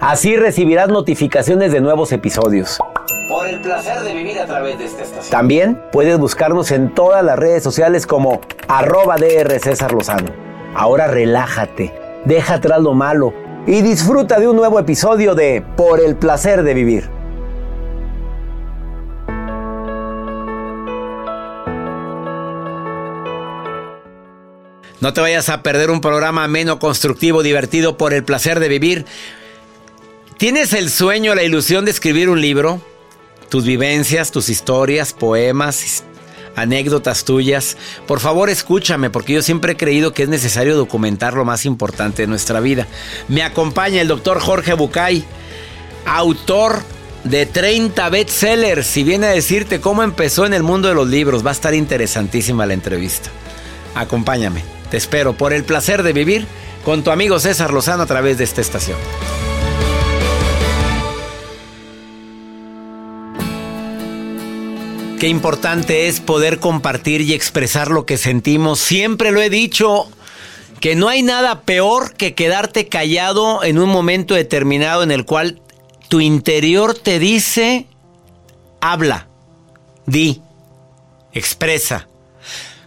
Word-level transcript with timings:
Así 0.00 0.34
recibirás 0.34 0.88
notificaciones 0.88 1.72
de 1.72 1.82
nuevos 1.82 2.10
episodios. 2.12 2.78
Por 3.28 3.46
el 3.46 3.60
placer 3.60 4.00
de 4.00 4.14
vivir 4.14 4.40
a 4.40 4.46
través 4.46 4.78
de 4.78 4.86
esta 4.86 5.02
estación. 5.02 5.30
También 5.30 5.78
puedes 5.92 6.18
buscarnos 6.18 6.70
en 6.70 6.94
todas 6.94 7.22
las 7.22 7.38
redes 7.38 7.62
sociales 7.62 8.06
como 8.06 8.40
arroba 8.66 9.16
DR 9.16 9.60
César 9.60 9.92
Lozano. 9.92 10.30
Ahora 10.74 11.06
relájate, 11.06 11.92
deja 12.24 12.54
atrás 12.54 12.80
lo 12.80 12.94
malo 12.94 13.34
y 13.66 13.82
disfruta 13.82 14.40
de 14.40 14.48
un 14.48 14.56
nuevo 14.56 14.78
episodio 14.80 15.34
de 15.34 15.62
Por 15.76 16.00
el 16.00 16.16
placer 16.16 16.62
de 16.62 16.72
vivir. 16.72 17.10
No 25.00 25.12
te 25.12 25.20
vayas 25.20 25.50
a 25.50 25.62
perder 25.62 25.90
un 25.90 26.00
programa 26.00 26.44
ameno, 26.44 26.78
constructivo, 26.78 27.42
divertido 27.42 27.98
por 27.98 28.14
el 28.14 28.24
placer 28.24 28.60
de 28.60 28.68
vivir. 28.68 29.04
¿Tienes 30.40 30.72
el 30.72 30.88
sueño, 30.88 31.34
la 31.34 31.42
ilusión 31.42 31.84
de 31.84 31.90
escribir 31.90 32.30
un 32.30 32.40
libro? 32.40 32.80
Tus 33.50 33.66
vivencias, 33.66 34.30
tus 34.30 34.48
historias, 34.48 35.12
poemas, 35.12 36.02
anécdotas 36.56 37.26
tuyas. 37.26 37.76
Por 38.06 38.20
favor, 38.20 38.48
escúchame, 38.48 39.10
porque 39.10 39.34
yo 39.34 39.42
siempre 39.42 39.72
he 39.72 39.76
creído 39.76 40.14
que 40.14 40.22
es 40.22 40.30
necesario 40.30 40.78
documentar 40.78 41.34
lo 41.34 41.44
más 41.44 41.66
importante 41.66 42.22
de 42.22 42.26
nuestra 42.26 42.60
vida. 42.60 42.86
Me 43.28 43.42
acompaña 43.42 44.00
el 44.00 44.08
doctor 44.08 44.40
Jorge 44.40 44.72
Bucay, 44.72 45.26
autor 46.06 46.84
de 47.24 47.44
30 47.44 48.08
bestsellers, 48.08 48.96
y 48.96 49.02
viene 49.02 49.26
a 49.26 49.32
decirte 49.32 49.82
cómo 49.82 50.02
empezó 50.02 50.46
en 50.46 50.54
el 50.54 50.62
mundo 50.62 50.88
de 50.88 50.94
los 50.94 51.06
libros. 51.06 51.44
Va 51.44 51.50
a 51.50 51.52
estar 51.52 51.74
interesantísima 51.74 52.64
la 52.64 52.72
entrevista. 52.72 53.28
Acompáñame. 53.94 54.64
Te 54.90 54.96
espero 54.96 55.34
por 55.34 55.52
el 55.52 55.64
placer 55.64 56.02
de 56.02 56.14
vivir 56.14 56.46
con 56.82 57.04
tu 57.04 57.10
amigo 57.10 57.38
César 57.38 57.74
Lozano 57.74 58.04
a 58.04 58.06
través 58.06 58.38
de 58.38 58.44
esta 58.44 58.62
estación. 58.62 58.96
Qué 65.20 65.28
importante 65.28 66.08
es 66.08 66.18
poder 66.18 66.60
compartir 66.60 67.20
y 67.20 67.34
expresar 67.34 67.90
lo 67.90 68.06
que 68.06 68.16
sentimos. 68.16 68.78
Siempre 68.80 69.32
lo 69.32 69.42
he 69.42 69.50
dicho, 69.50 70.08
que 70.80 70.96
no 70.96 71.10
hay 71.10 71.22
nada 71.22 71.60
peor 71.60 72.14
que 72.14 72.34
quedarte 72.34 72.88
callado 72.88 73.62
en 73.62 73.78
un 73.78 73.90
momento 73.90 74.34
determinado 74.34 75.02
en 75.02 75.10
el 75.10 75.26
cual 75.26 75.60
tu 76.08 76.22
interior 76.22 76.94
te 76.94 77.18
dice, 77.18 77.86
habla, 78.80 79.28
di, 80.06 80.40
expresa. 81.34 82.08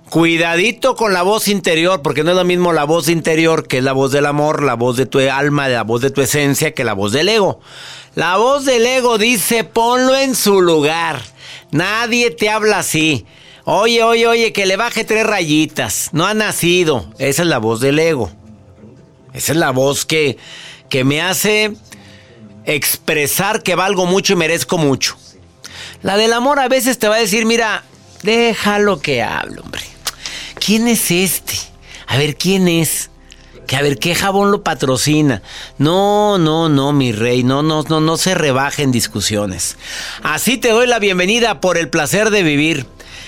Cuidadito 0.09 0.95
con 0.95 1.13
la 1.13 1.21
voz 1.21 1.47
interior, 1.47 2.01
porque 2.01 2.23
no 2.23 2.31
es 2.31 2.37
lo 2.37 2.45
mismo 2.45 2.73
la 2.73 2.85
voz 2.85 3.09
interior 3.09 3.67
que 3.67 3.77
es 3.77 3.83
la 3.83 3.93
voz 3.93 4.11
del 4.11 4.25
amor, 4.25 4.63
la 4.63 4.73
voz 4.73 4.97
de 4.97 5.05
tu 5.05 5.19
alma, 5.19 5.69
la 5.69 5.83
voz 5.83 6.01
de 6.01 6.09
tu 6.09 6.21
esencia, 6.21 6.73
que 6.73 6.83
la 6.83 6.93
voz 6.93 7.11
del 7.11 7.29
ego. 7.29 7.59
La 8.15 8.37
voz 8.37 8.65
del 8.65 8.87
ego 8.87 9.19
dice, 9.19 9.63
ponlo 9.63 10.15
en 10.15 10.33
su 10.33 10.61
lugar. 10.61 11.32
Nadie 11.73 12.31
te 12.31 12.49
habla 12.49 12.79
así. 12.79 13.25
Oye, 13.65 14.03
oye, 14.03 14.27
oye, 14.27 14.53
que 14.53 14.65
le 14.65 14.77
baje 14.77 15.03
tres 15.03 15.25
rayitas. 15.25 16.09
No 16.13 16.25
ha 16.25 16.33
nacido. 16.33 17.13
Esa 17.19 17.41
es 17.41 17.47
la 17.47 17.57
voz 17.57 17.81
del 17.81 17.99
ego. 17.99 18.31
Esa 19.33 19.51
es 19.51 19.57
la 19.57 19.71
voz 19.71 20.05
que, 20.05 20.37
que 20.89 21.03
me 21.03 21.21
hace 21.21 21.73
expresar 22.65 23.63
que 23.63 23.75
valgo 23.75 24.05
mucho 24.05 24.33
y 24.33 24.35
merezco 24.37 24.77
mucho. 24.77 25.17
La 26.01 26.17
del 26.17 26.33
amor 26.33 26.59
a 26.59 26.67
veces 26.67 26.99
te 26.99 27.07
va 27.07 27.15
a 27.15 27.19
decir, 27.19 27.45
mira, 27.45 27.83
déjalo 28.21 28.99
que 28.99 29.21
hable, 29.21 29.59
hombre. 29.59 29.93
¿quién 30.65 30.87
es 30.87 31.11
este? 31.11 31.55
A 32.07 32.17
ver, 32.17 32.35
¿quién 32.35 32.67
es? 32.67 33.09
Que 33.67 33.75
a 33.75 33.81
ver, 33.81 33.97
¿qué 33.97 34.13
jabón 34.15 34.51
lo 34.51 34.63
patrocina? 34.63 35.41
No, 35.77 36.37
no, 36.37 36.69
no, 36.69 36.91
mi 36.91 37.11
rey, 37.11 37.43
no, 37.43 37.63
no, 37.63 37.83
no, 37.83 38.01
no 38.01 38.17
se 38.17 38.35
rebajen 38.35 38.91
discusiones. 38.91 39.77
Así 40.21 40.57
te 40.57 40.69
doy 40.69 40.87
la 40.87 40.99
bienvenida 40.99 41.61
por 41.61 41.77
el 41.77 41.89
placer 41.89 42.29
de 42.29 42.43
vivir. 42.43 42.85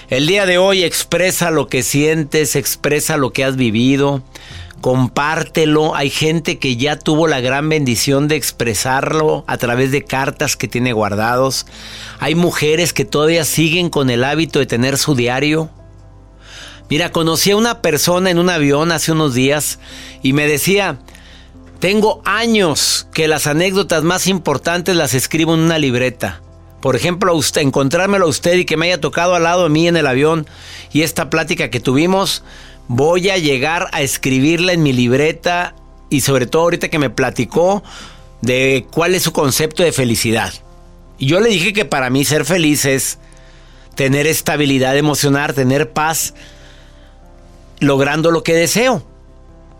El 0.10 0.28
día 0.28 0.46
de 0.46 0.58
hoy 0.58 0.84
expresa 0.84 1.50
lo 1.50 1.68
que 1.68 1.82
sientes, 1.82 2.56
expresa 2.56 3.18
lo 3.18 3.32
que 3.32 3.44
has 3.44 3.56
vivido, 3.56 4.22
compártelo. 4.82 5.96
Hay 5.96 6.12
gente 6.12 6.60
que 6.60 6.76
ya 6.76 7.00
tuvo 7.00 7.28
la 7.28 7.42
gran 7.42 7.70
bendición 7.70 8.28
de 8.28 8.36
expresarlo 8.36 9.44
a 9.48 9.58
través 9.58 9.92
de 9.92 10.04
cartas 10.04 10.56
que 10.56 10.68
tiene 10.68 10.94
guardados. 10.94 11.66
Hay 12.20 12.36
mujeres 12.36 12.94
que 12.94 13.04
todavía 13.04 13.46
siguen 13.46 13.90
con 13.90 14.12
el 14.12 14.24
hábito 14.24 14.60
de 14.60 14.68
tener 14.68 14.98
su 15.00 15.16
diario. 15.16 15.72
Mira, 16.90 17.12
conocí 17.12 17.52
a 17.52 17.58
una 17.58 17.82
persona 17.82 18.30
en 18.30 18.38
un 18.38 18.50
avión 18.50 18.92
hace 18.92 19.12
unos 19.12 19.34
días 19.34 19.80
y 20.22 20.34
me 20.34 20.48
decía, 20.48 21.00
tengo 21.80 22.22
años 22.26 23.08
que 23.14 23.28
las 23.28 23.48
anécdotas 23.48 24.04
más 24.04 24.28
importantes 24.28 24.96
las 24.96 25.14
escribo 25.14 25.54
en 25.56 25.62
una 25.62 25.80
libreta. 25.80 26.42
Por 26.82 26.96
ejemplo, 26.96 27.34
usted, 27.36 27.62
encontrármelo 27.62 28.26
a 28.26 28.30
usted 28.30 28.54
y 28.58 28.66
que 28.66 28.78
me 28.78 28.86
haya 28.86 29.02
tocado 29.02 29.34
al 29.34 29.44
lado 29.44 29.64
de 29.64 29.70
mí 29.70 29.88
en 29.88 29.98
el 29.98 30.06
avión 30.06 30.46
y 30.94 31.02
esta 31.02 31.32
plática 31.32 31.72
que 31.72 31.80
tuvimos, 31.80 32.44
voy 32.88 33.30
a 33.30 33.38
llegar 33.38 33.88
a 33.92 34.02
escribirla 34.02 34.74
en 34.74 34.84
mi 34.84 34.94
libreta 34.94 35.76
y 36.12 36.22
sobre 36.22 36.46
todo 36.46 36.64
ahorita 36.64 36.90
que 36.90 37.00
me 37.00 37.10
platicó 37.10 37.84
de 38.42 38.86
cuál 38.92 39.16
es 39.16 39.24
su 39.24 39.34
concepto 39.34 39.82
de 39.82 39.92
felicidad. 39.92 40.54
Y 41.18 41.26
yo 41.26 41.40
le 41.40 41.50
dije 41.50 41.74
que 41.74 41.86
para 41.86 42.12
mí 42.12 42.24
ser 42.24 42.46
feliz 42.46 42.86
es 42.86 43.18
tener 43.96 44.28
estabilidad 44.28 44.96
emocional, 44.96 45.56
tener 45.56 45.92
paz, 45.92 46.36
logrando 47.80 48.32
lo 48.32 48.44
que 48.44 48.54
deseo. 48.54 49.06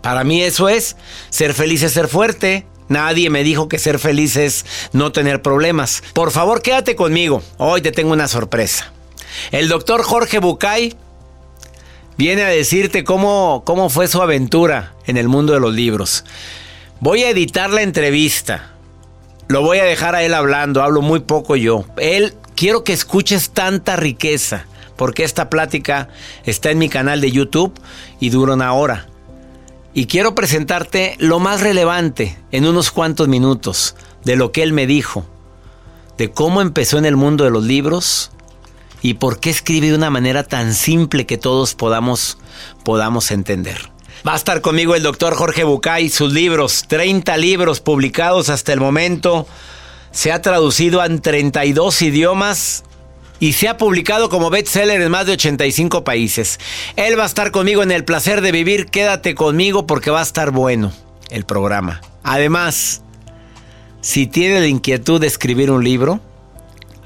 Para 0.02 0.24
mí 0.24 0.42
eso 0.42 0.68
es, 0.68 0.96
ser 1.30 1.54
feliz 1.54 1.82
es 1.82 1.92
ser 1.92 2.08
fuerte. 2.08 2.66
Nadie 2.88 3.30
me 3.30 3.42
dijo 3.42 3.68
que 3.68 3.78
ser 3.78 3.98
feliz 3.98 4.36
es 4.36 4.64
no 4.92 5.10
tener 5.10 5.42
problemas. 5.42 6.02
Por 6.12 6.30
favor, 6.30 6.62
quédate 6.62 6.94
conmigo. 6.94 7.42
Hoy 7.56 7.82
te 7.82 7.90
tengo 7.90 8.12
una 8.12 8.28
sorpresa. 8.28 8.92
El 9.50 9.68
doctor 9.68 10.02
Jorge 10.02 10.38
Bucay 10.38 10.94
viene 12.16 12.42
a 12.42 12.48
decirte 12.48 13.02
cómo, 13.02 13.62
cómo 13.66 13.90
fue 13.90 14.06
su 14.06 14.22
aventura 14.22 14.94
en 15.06 15.16
el 15.16 15.28
mundo 15.28 15.52
de 15.52 15.60
los 15.60 15.74
libros. 15.74 16.24
Voy 17.00 17.24
a 17.24 17.30
editar 17.30 17.70
la 17.70 17.82
entrevista. 17.82 18.72
Lo 19.48 19.62
voy 19.62 19.78
a 19.78 19.84
dejar 19.84 20.14
a 20.14 20.22
él 20.22 20.34
hablando, 20.34 20.82
hablo 20.82 21.02
muy 21.02 21.20
poco 21.20 21.56
yo. 21.56 21.84
Él, 21.98 22.34
quiero 22.54 22.84
que 22.84 22.92
escuches 22.92 23.50
tanta 23.50 23.96
riqueza 23.96 24.66
porque 24.96 25.24
esta 25.24 25.50
plática 25.50 26.08
está 26.44 26.70
en 26.70 26.78
mi 26.78 26.88
canal 26.88 27.20
de 27.20 27.30
YouTube 27.30 27.72
y 28.20 28.30
dura 28.30 28.54
una 28.54 28.72
hora. 28.72 29.06
Y 29.94 30.06
quiero 30.06 30.34
presentarte 30.34 31.16
lo 31.18 31.38
más 31.38 31.60
relevante 31.60 32.38
en 32.52 32.66
unos 32.66 32.90
cuantos 32.90 33.28
minutos 33.28 33.96
de 34.24 34.36
lo 34.36 34.52
que 34.52 34.62
él 34.62 34.72
me 34.72 34.86
dijo, 34.86 35.24
de 36.18 36.30
cómo 36.30 36.60
empezó 36.60 36.98
en 36.98 37.06
el 37.06 37.16
mundo 37.16 37.44
de 37.44 37.50
los 37.50 37.64
libros 37.64 38.30
y 39.00 39.14
por 39.14 39.40
qué 39.40 39.50
escribe 39.50 39.88
de 39.88 39.94
una 39.94 40.10
manera 40.10 40.42
tan 40.42 40.74
simple 40.74 41.26
que 41.26 41.38
todos 41.38 41.74
podamos, 41.74 42.38
podamos 42.84 43.30
entender. 43.30 43.90
Va 44.26 44.32
a 44.32 44.36
estar 44.36 44.60
conmigo 44.60 44.94
el 44.94 45.02
doctor 45.02 45.34
Jorge 45.34 45.64
Bucay, 45.64 46.08
sus 46.08 46.32
libros, 46.32 46.86
30 46.88 47.36
libros 47.36 47.80
publicados 47.80 48.48
hasta 48.48 48.72
el 48.72 48.80
momento. 48.80 49.46
Se 50.10 50.32
ha 50.32 50.42
traducido 50.42 51.04
en 51.04 51.20
32 51.20 52.02
idiomas 52.02 52.84
y 53.40 53.52
se 53.52 53.68
ha 53.68 53.76
publicado 53.76 54.28
como 54.28 54.50
bestseller 54.50 55.00
en 55.00 55.10
más 55.10 55.26
de 55.26 55.32
85 55.32 56.04
países. 56.04 56.58
Él 56.96 57.18
va 57.18 57.24
a 57.24 57.26
estar 57.26 57.50
conmigo 57.50 57.82
en 57.82 57.92
el 57.92 58.04
placer 58.04 58.40
de 58.40 58.52
vivir. 58.52 58.86
Quédate 58.86 59.34
conmigo 59.34 59.86
porque 59.86 60.10
va 60.10 60.20
a 60.20 60.24
estar 60.24 60.50
bueno 60.50 60.92
el 61.30 61.44
programa. 61.44 62.00
Además, 62.22 63.02
si 64.00 64.26
tienes 64.26 64.60
la 64.60 64.68
inquietud 64.68 65.20
de 65.20 65.26
escribir 65.26 65.70
un 65.70 65.84
libro, 65.84 66.20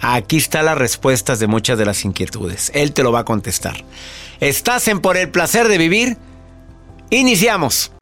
aquí 0.00 0.36
están 0.36 0.66
las 0.66 0.78
respuestas 0.78 1.38
de 1.38 1.46
muchas 1.46 1.78
de 1.78 1.84
las 1.84 2.04
inquietudes. 2.04 2.70
Él 2.74 2.92
te 2.92 3.02
lo 3.02 3.12
va 3.12 3.20
a 3.20 3.24
contestar. 3.24 3.84
¿Estás 4.40 4.88
en 4.88 5.00
Por 5.00 5.16
el 5.16 5.30
placer 5.30 5.68
de 5.68 5.78
vivir? 5.78 6.16
Iniciamos. 7.10 7.92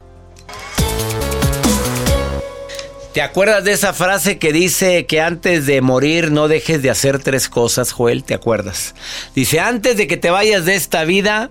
¿Te 3.19 3.23
acuerdas 3.23 3.65
de 3.65 3.73
esa 3.73 3.95
frase 3.95 4.39
que 4.39 4.53
dice 4.53 5.05
que 5.07 5.21
antes 5.21 5.67
de 5.67 5.81
morir 5.81 6.31
no 6.31 6.47
dejes 6.47 6.83
de 6.83 6.91
hacer 6.91 7.19
tres 7.19 7.49
cosas, 7.49 7.91
Joel? 7.91 8.23
¿Te 8.23 8.33
acuerdas? 8.33 8.95
Dice, 9.35 9.59
antes 9.59 9.97
de 9.97 10.07
que 10.07 10.17
te 10.17 10.31
vayas 10.31 10.67
de 10.67 10.77
esta 10.77 11.03
vida, 11.03 11.51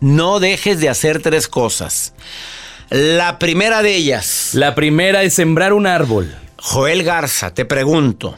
no 0.00 0.40
dejes 0.40 0.80
de 0.80 0.88
hacer 0.88 1.22
tres 1.22 1.46
cosas. 1.46 2.14
La 2.90 3.38
primera 3.38 3.80
de 3.82 3.94
ellas. 3.94 4.54
La 4.54 4.74
primera 4.74 5.22
es 5.22 5.34
sembrar 5.34 5.72
un 5.72 5.86
árbol. 5.86 6.34
Joel 6.56 7.04
Garza, 7.04 7.54
te 7.54 7.64
pregunto, 7.64 8.36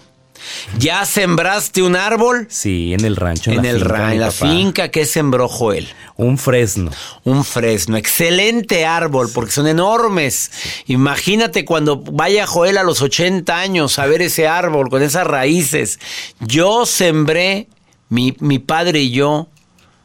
¿Ya 0.78 1.04
sembraste 1.04 1.82
un 1.82 1.96
árbol? 1.96 2.46
Sí, 2.50 2.94
en 2.94 3.04
el 3.04 3.16
rancho. 3.16 3.50
En, 3.50 3.62
la 3.62 3.70
el 3.70 3.76
finca 3.78 3.88
de 3.92 3.98
ra- 3.98 4.06
mi 4.08 4.14
en 4.14 4.20
la 4.20 4.26
papá. 4.30 4.46
finca 4.50 4.88
que 4.90 5.06
sembró 5.06 5.48
Joel. 5.48 5.88
Un 6.16 6.38
fresno. 6.38 6.90
Un 7.24 7.44
fresno, 7.44 7.96
excelente 7.96 8.86
árbol, 8.86 9.30
porque 9.34 9.50
son 9.52 9.66
enormes. 9.66 10.50
Imagínate 10.86 11.64
cuando 11.64 11.98
vaya 11.98 12.46
Joel 12.46 12.78
a 12.78 12.82
los 12.82 13.02
80 13.02 13.56
años 13.58 13.98
a 13.98 14.06
ver 14.06 14.22
ese 14.22 14.46
árbol 14.48 14.88
con 14.90 15.02
esas 15.02 15.26
raíces. 15.26 15.98
Yo 16.40 16.86
sembré, 16.86 17.68
mi, 18.08 18.36
mi 18.40 18.58
padre 18.58 19.00
y 19.00 19.10
yo, 19.10 19.48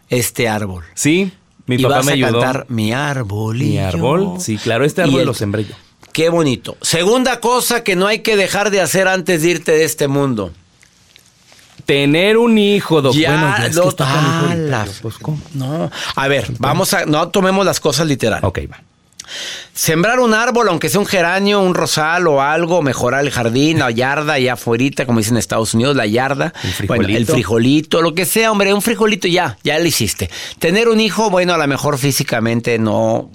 este 0.10 0.48
árbol. 0.50 0.84
Sí, 0.96 1.32
mi 1.68 1.76
y 1.76 1.84
papá 1.84 1.98
vas 1.98 2.06
me 2.06 2.12
a 2.12 2.16
ayudó. 2.16 2.32
cantar 2.42 2.66
mi 2.70 2.92
árbol. 2.94 3.58
Mi 3.58 3.78
árbol, 3.78 4.22
yo". 4.22 4.40
sí, 4.40 4.58
claro, 4.58 4.86
este 4.86 5.04
árbol 5.04 5.20
el- 5.20 5.26
lo 5.28 5.34
sembré 5.36 5.66
yo. 5.66 5.76
Qué 6.14 6.30
bonito. 6.30 6.78
Segunda 6.82 7.40
cosa 7.40 7.84
que 7.84 7.96
no 7.96 8.08
hay 8.08 8.20
que 8.20 8.36
dejar 8.36 8.72
de 8.72 8.82
hacer 8.82 9.08
antes 9.08 9.42
de 9.44 9.50
irte 9.50 9.72
de 9.72 9.84
este 9.84 10.08
mundo. 10.08 10.52
Tener 11.86 12.38
un 12.38 12.58
hijo, 12.58 13.02
doctor. 13.02 13.20
Ya, 13.22 13.32
bueno, 13.32 13.56
ya 13.58 13.66
es 13.66 13.80
que 13.80 13.88
está 13.88 14.06
Ah, 14.08 14.56
la- 14.56 14.88
pues. 15.02 15.16
No, 15.54 15.90
a 16.16 16.28
ver, 16.28 16.48
vamos 16.60 16.94
a, 16.94 17.06
no 17.06 17.30
tomemos 17.30 17.66
las 17.66 17.80
cosas 17.80 18.06
literal. 18.06 18.44
Ok, 18.44 18.60
va. 18.72 18.82
Sembrar 19.74 20.20
un 20.20 20.34
árbol, 20.34 20.68
aunque 20.70 20.90
sea 20.90 21.00
un 21.00 21.06
geranio, 21.06 21.62
un 21.62 21.74
rosal 21.76 22.28
o 22.28 22.42
algo, 22.42 22.82
mejorar 22.82 23.22
el 23.24 23.32
jardín, 23.32 23.80
la 23.80 23.92
yarda, 23.92 24.34
allá 24.34 24.54
afuera, 24.54 25.06
como 25.06 25.20
dicen 25.20 25.36
en 25.36 25.40
Estados 25.40 25.74
Unidos, 25.74 25.96
la 25.96 26.06
yarda. 26.08 26.52
El 26.80 26.88
Bueno, 26.88 27.04
el 27.06 27.26
frijolito. 27.26 27.34
frijolito, 27.34 28.02
lo 28.02 28.14
que 28.14 28.26
sea, 28.26 28.52
hombre, 28.52 28.74
un 28.74 28.82
frijolito 28.82 29.28
ya, 29.28 29.58
ya 29.64 29.78
lo 29.80 29.86
hiciste. 29.86 30.30
Tener 30.60 30.90
un 30.90 31.00
hijo, 31.00 31.30
bueno, 31.30 31.54
a 31.54 31.58
lo 31.58 31.68
mejor 31.68 31.98
físicamente 31.98 32.78
no. 32.80 33.32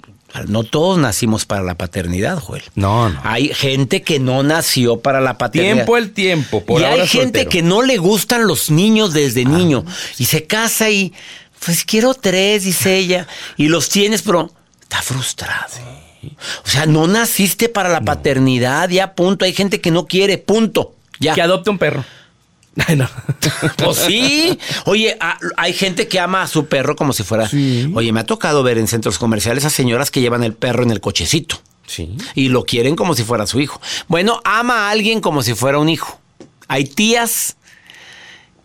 No 0.49 0.65
todos 0.65 0.99
nacimos 0.99 1.45
para 1.47 1.63
la 1.63 1.77
paternidad, 1.77 2.39
Joel. 2.39 2.65
No, 2.75 3.09
no. 3.09 3.21
Hay 3.23 3.49
gente 3.55 4.03
que 4.03 4.19
no 4.19 4.43
nació 4.43 5.01
para 5.01 5.21
la 5.21 5.39
paternidad. 5.39 5.75
Tiempo 5.75 5.97
el 5.97 6.13
tiempo, 6.13 6.65
por 6.65 6.81
y 6.81 6.85
ahora 6.85 7.03
hay 7.03 7.09
gente 7.09 7.41
soltero. 7.41 7.51
que 7.51 7.63
no 7.63 7.83
le 7.83 7.99
gustan 7.99 8.47
los 8.47 8.71
niños 8.71 9.13
desde 9.13 9.45
niño 9.45 9.85
y 10.19 10.25
se 10.25 10.47
casa 10.47 10.91
y 10.91 11.13
pues 11.65 11.85
quiero 11.85 12.15
tres, 12.15 12.65
dice 12.65 12.97
ella, 12.97 13.27
y 13.57 13.69
los 13.69 13.89
tienes, 13.89 14.23
pero 14.23 14.51
está 14.83 15.03
frustrado. 15.03 15.73
O 16.65 16.69
sea, 16.69 16.87
no 16.87 17.07
naciste 17.07 17.69
para 17.69 17.89
la 17.89 18.01
paternidad, 18.01 18.89
ya 18.89 19.15
punto. 19.15 19.45
Hay 19.45 19.53
gente 19.53 19.81
que 19.81 19.91
no 19.91 20.07
quiere, 20.07 20.39
punto. 20.39 20.95
Ya. 21.21 21.35
Que 21.35 21.43
adopte 21.43 21.71
un 21.71 21.79
perro. 21.79 22.05
Ay, 22.89 22.97
no. 22.97 23.09
Pues 23.77 23.99
sí. 23.99 24.59
Oye, 24.87 25.17
a- 25.21 25.39
hay 25.57 25.73
gente 25.73 26.09
que 26.09 26.19
ama 26.19 26.43
a 26.43 26.49
su 26.49 26.67
perro 26.67 26.97
como 26.97 27.13
si 27.13 27.23
fuera. 27.23 27.49
Sí. 27.49 27.91
Oye, 27.95 28.13
me 28.13 28.21
ha 28.21 28.27
tocado 28.27 28.63
ver 28.63 28.79
en 28.79 28.89
centros 28.89 29.19
comerciales 29.19 29.65
a 29.65 29.71
señoras 29.71 30.11
que 30.11 30.21
llevan 30.21 30.43
el 30.43 30.55
perro 30.55 30.83
en 30.83 30.91
el 30.91 31.01
cochecito. 31.01 31.61
Sí. 31.87 32.17
Y 32.35 32.49
lo 32.49 32.65
quieren 32.65 32.97
como 32.97 33.15
si 33.15 33.23
fuera 33.25 33.47
su 33.47 33.61
hijo. 33.61 33.81
Bueno, 34.09 34.41
ama 34.45 34.89
a 34.89 34.91
alguien 34.91 35.21
como 35.21 35.43
si 35.43 35.55
fuera 35.55 35.79
un 35.79 35.89
hijo. 35.89 36.21
Hay 36.67 36.85
tías 36.85 37.57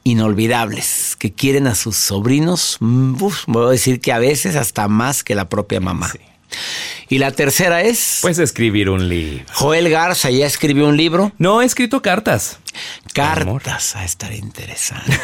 inolvidables 0.04 1.16
que 1.20 1.32
quieren 1.34 1.68
a 1.68 1.76
sus 1.76 1.96
sobrinos, 1.98 2.78
mm, 2.80 3.22
uf, 3.22 3.44
voy 3.48 3.68
a 3.68 3.70
decir 3.72 4.00
que 4.02 4.12
a 4.12 4.18
veces 4.20 4.56
hasta 4.56 4.88
más 4.88 5.24
que 5.24 5.36
la 5.36 5.50
propia 5.50 5.80
mamá. 5.80 6.10
Sí. 6.12 6.20
Y 7.10 7.18
la 7.18 7.32
tercera 7.32 7.82
es, 7.82 8.20
Pues 8.22 8.38
escribir 8.38 8.90
un 8.90 9.10
libro. 9.10 9.44
Joel 9.54 9.90
Garza 9.90 10.30
ya 10.30 10.46
escribió 10.46 10.88
un 10.88 10.96
libro, 10.96 11.32
No, 11.40 11.62
he 11.62 11.66
escrito 11.66 12.02
cartas. 12.02 12.60
Cartas, 13.14 13.96
a 13.96 14.06
estar 14.06 14.32
interesante. 14.32 15.20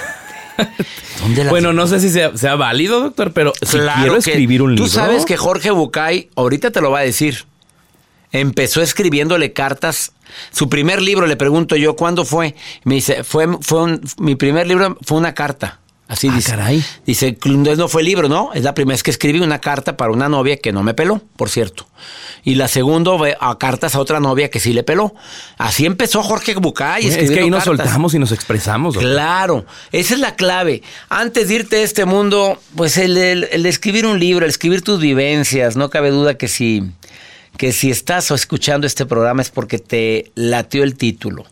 ¿Dónde 1.22 1.44
las 1.44 1.52
Bueno, 1.52 1.74
no 1.74 1.86
sé 1.88 2.00
si 2.00 2.10
sea, 2.10 2.36
sea 2.36 2.56
válido, 2.56 3.02
doctor, 3.02 3.32
pero 3.34 3.54
si 3.62 3.78
quiero 3.78 4.18
escribir 4.18 4.62
un 4.62 4.72
libro. 4.76 4.86
Tú 4.86 4.90
sabes 4.92 5.26
que 5.26 5.38
Jorge 5.38 5.72
Bucay, 5.72 6.30
ahorita 6.36 6.72
te 6.72 6.82
lo 6.82 6.92
va 6.92 7.00
a 7.00 7.04
decir, 7.04 7.46
empezó 8.31 8.81
escribiéndole 8.81 9.54
cartas. 9.54 10.12
Su 10.52 10.70
primer 10.70 11.02
libro, 11.02 11.28
le 11.28 11.36
pregunto 11.38 11.76
yo, 11.76 11.96
¿cuándo 11.96 12.26
fue? 12.26 12.56
Me 12.84 12.96
dice, 12.96 13.24
fue, 13.24 13.48
fue 13.62 13.84
un- 13.84 14.02
mi 14.18 14.36
primer 14.36 14.66
libro 14.68 14.98
fue 15.06 15.18
una 15.18 15.34
carta. 15.34 15.80
Así 16.07 16.28
Ah, 16.30 16.36
dice. 16.36 16.52
caray. 16.52 16.84
Dice, 17.06 17.36
no 17.78 17.88
fue 17.88 18.04
libro, 18.04 18.30
¿no? 18.30 18.54
Es 18.54 18.63
la 18.63 18.75
primera 18.75 18.94
vez 18.94 19.02
que 19.02 19.10
escribí 19.10 19.40
una 19.40 19.60
carta 19.60 19.98
para 19.98 20.12
una 20.12 20.30
novia 20.30 20.57
que 20.57 20.72
no 20.72 20.84
me 20.84 20.94
peló, 20.94 21.19
por 21.36 21.50
cierto. 21.50 21.88
Y 22.44 22.56
la 22.56 22.68
segunda 22.68 23.12
a 23.40 23.57
cartas 23.57 23.96
a 23.96 24.00
otra 24.00 24.19
novia 24.19 24.52
que 24.52 24.60
sí 24.60 24.72
le 24.72 24.84
peló. 24.84 25.16
Así 25.57 25.88
empezó 25.88 26.22
Jorge 26.22 26.54
Bucay. 26.54 27.07
es 27.07 27.31
que 27.31 27.40
ahí 27.40 27.50
nos 27.50 27.63
cartas. 27.63 27.86
soltamos 27.86 28.13
y 28.13 28.19
nos 28.19 28.31
expresamos. 28.31 28.94
doctor. 28.94 29.12
Claro, 29.12 29.66
esa 29.92 30.13
es 30.13 30.19
la 30.19 30.36
clave. 30.36 30.84
Antes 31.10 31.48
de 31.48 31.56
irte 31.56 31.78
de 31.78 31.84
este 31.84 32.06
mundo, 32.06 32.62
pues 32.75 32.98
el, 32.98 33.18
el- 33.18 33.48
el 33.52 33.66
escribir 33.66 34.06
un 34.06 34.19
libro, 34.19 34.46
el 34.46 34.52
escribir 34.52 34.84
tus 34.84 35.00
vivencias, 35.00 35.75
no 35.75 35.90
cabe 35.90 36.12
duda 36.12 36.36
que 36.38 36.48
si, 36.48 36.84
que 37.57 37.72
si 37.74 37.90
estás 37.90 38.30
o 38.30 38.36
escuchando 38.36 38.86
este 38.86 39.07
programa 39.07 39.42
es 39.42 39.50
porque 39.50 39.80
te 39.80 40.31
latió 40.36 40.84
el 40.84 40.96
título. 40.98 41.46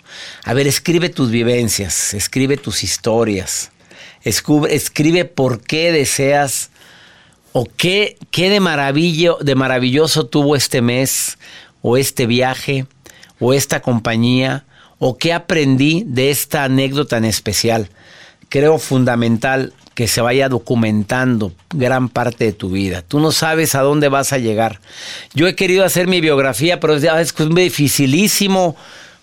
A 0.43 0.53
ver, 0.53 0.67
escribe 0.67 1.09
tus 1.09 1.31
vivencias, 1.31 2.13
escribe 2.13 2.57
tus 2.57 2.83
historias, 2.83 3.71
escribe 4.23 5.25
por 5.25 5.61
qué 5.61 5.91
deseas 5.91 6.69
o 7.51 7.65
qué, 7.65 8.17
qué 8.31 8.49
de, 8.49 8.59
maravillo, 8.59 9.37
de 9.41 9.55
maravilloso 9.55 10.25
tuvo 10.25 10.55
este 10.55 10.81
mes 10.81 11.37
o 11.81 11.97
este 11.97 12.25
viaje 12.25 12.85
o 13.39 13.53
esta 13.53 13.81
compañía 13.81 14.65
o 14.99 15.17
qué 15.17 15.33
aprendí 15.33 16.03
de 16.07 16.31
esta 16.31 16.63
anécdota 16.63 17.17
en 17.17 17.25
especial. 17.25 17.89
Creo 18.49 18.79
fundamental 18.79 19.73
que 19.93 20.07
se 20.07 20.21
vaya 20.21 20.49
documentando 20.49 21.53
gran 21.71 22.09
parte 22.09 22.45
de 22.45 22.53
tu 22.53 22.69
vida. 22.69 23.03
Tú 23.03 23.19
no 23.19 23.31
sabes 23.31 23.75
a 23.75 23.81
dónde 23.81 24.09
vas 24.09 24.33
a 24.33 24.37
llegar. 24.37 24.79
Yo 25.33 25.47
he 25.47 25.55
querido 25.55 25.85
hacer 25.85 26.07
mi 26.07 26.21
biografía, 26.21 26.79
pero 26.79 26.95
es 26.95 27.33
que 27.33 27.43
es 27.43 27.49
dificilísimo 27.49 28.75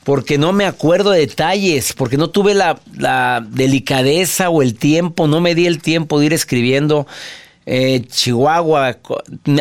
porque 0.05 0.39
no 0.39 0.53
me 0.53 0.65
acuerdo 0.65 1.11
de 1.11 1.21
detalles, 1.21 1.93
porque 1.93 2.17
no 2.17 2.31
tuve 2.31 2.55
la, 2.55 2.81
delicadeza 3.51 4.51
o 4.51 4.63
el 4.63 4.75
tiempo, 4.75 5.27
no 5.27 5.41
me 5.41 5.55
di 5.55 5.67
el 5.67 5.81
tiempo 5.81 6.19
de 6.19 6.27
ir 6.27 6.33
escribiendo 6.33 7.07
eh, 7.67 8.03
Chihuahua, 8.09 8.99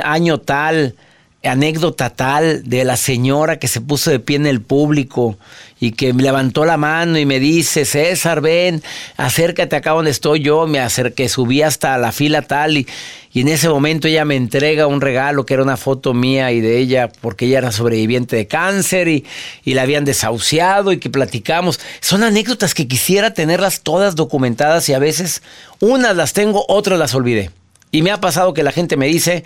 año 0.04 0.40
tal, 0.40 0.96
anécdota 1.44 2.10
tal 2.10 2.68
de 2.68 2.84
la 2.84 2.98
señora 2.98 3.60
que 3.60 3.70
se 3.70 3.80
puso 3.80 4.12
de 4.12 4.20
pie 4.20 4.36
en 4.36 4.46
el 4.46 4.62
público 4.62 5.38
y 5.80 5.92
que 5.92 6.14
me 6.14 6.24
levantó 6.24 6.66
la 6.66 6.76
mano 6.76 7.18
y 7.18 7.26
me 7.26 7.40
dice, 7.40 7.86
César, 7.86 8.42
ven, 8.42 8.84
acércate 9.16 9.78
acá 9.78 9.92
donde 9.92 10.12
estoy 10.12 10.42
yo, 10.42 10.68
me 10.68 10.82
acerqué, 10.82 11.30
subí 11.30 11.62
hasta 11.62 11.98
la 11.98 12.12
fila 12.12 12.42
tal 12.42 12.78
y, 12.78 12.88
y 13.32 13.42
en 13.42 13.48
ese 13.48 13.70
momento 13.70 14.10
ella 14.10 14.26
me 14.26 14.36
entrega 14.36 14.88
un 14.88 15.00
regalo 15.00 15.46
que 15.46 15.54
era 15.54 15.64
una 15.64 15.78
foto 15.78 16.14
mía 16.14 16.52
y 16.52 16.60
de 16.60 16.78
ella 16.78 17.10
porque 17.22 17.46
ella 17.46 17.60
era 17.60 17.72
sobreviviente 17.72 18.36
de 18.36 18.48
cáncer 18.48 19.08
y, 19.08 19.26
y 19.64 19.76
la 19.76 19.84
habían 19.84 20.04
desahuciado 20.04 20.92
y 20.92 21.00
que 21.00 21.10
platicamos. 21.10 21.80
Son 22.02 22.24
anécdotas 22.24 22.74
que 22.74 22.90
quisiera 22.90 23.34
tenerlas 23.34 23.80
todas 23.80 24.18
documentadas 24.18 24.90
y 24.90 24.94
a 24.94 25.00
veces 25.00 25.42
unas 25.80 26.18
las 26.18 26.34
tengo, 26.34 26.66
otras 26.68 27.00
las 27.00 27.16
olvidé. 27.16 27.52
Y 27.92 28.02
me 28.02 28.12
ha 28.12 28.20
pasado 28.20 28.54
que 28.54 28.64
la 28.64 28.74
gente 28.74 28.98
me 28.98 29.08
dice, 29.08 29.46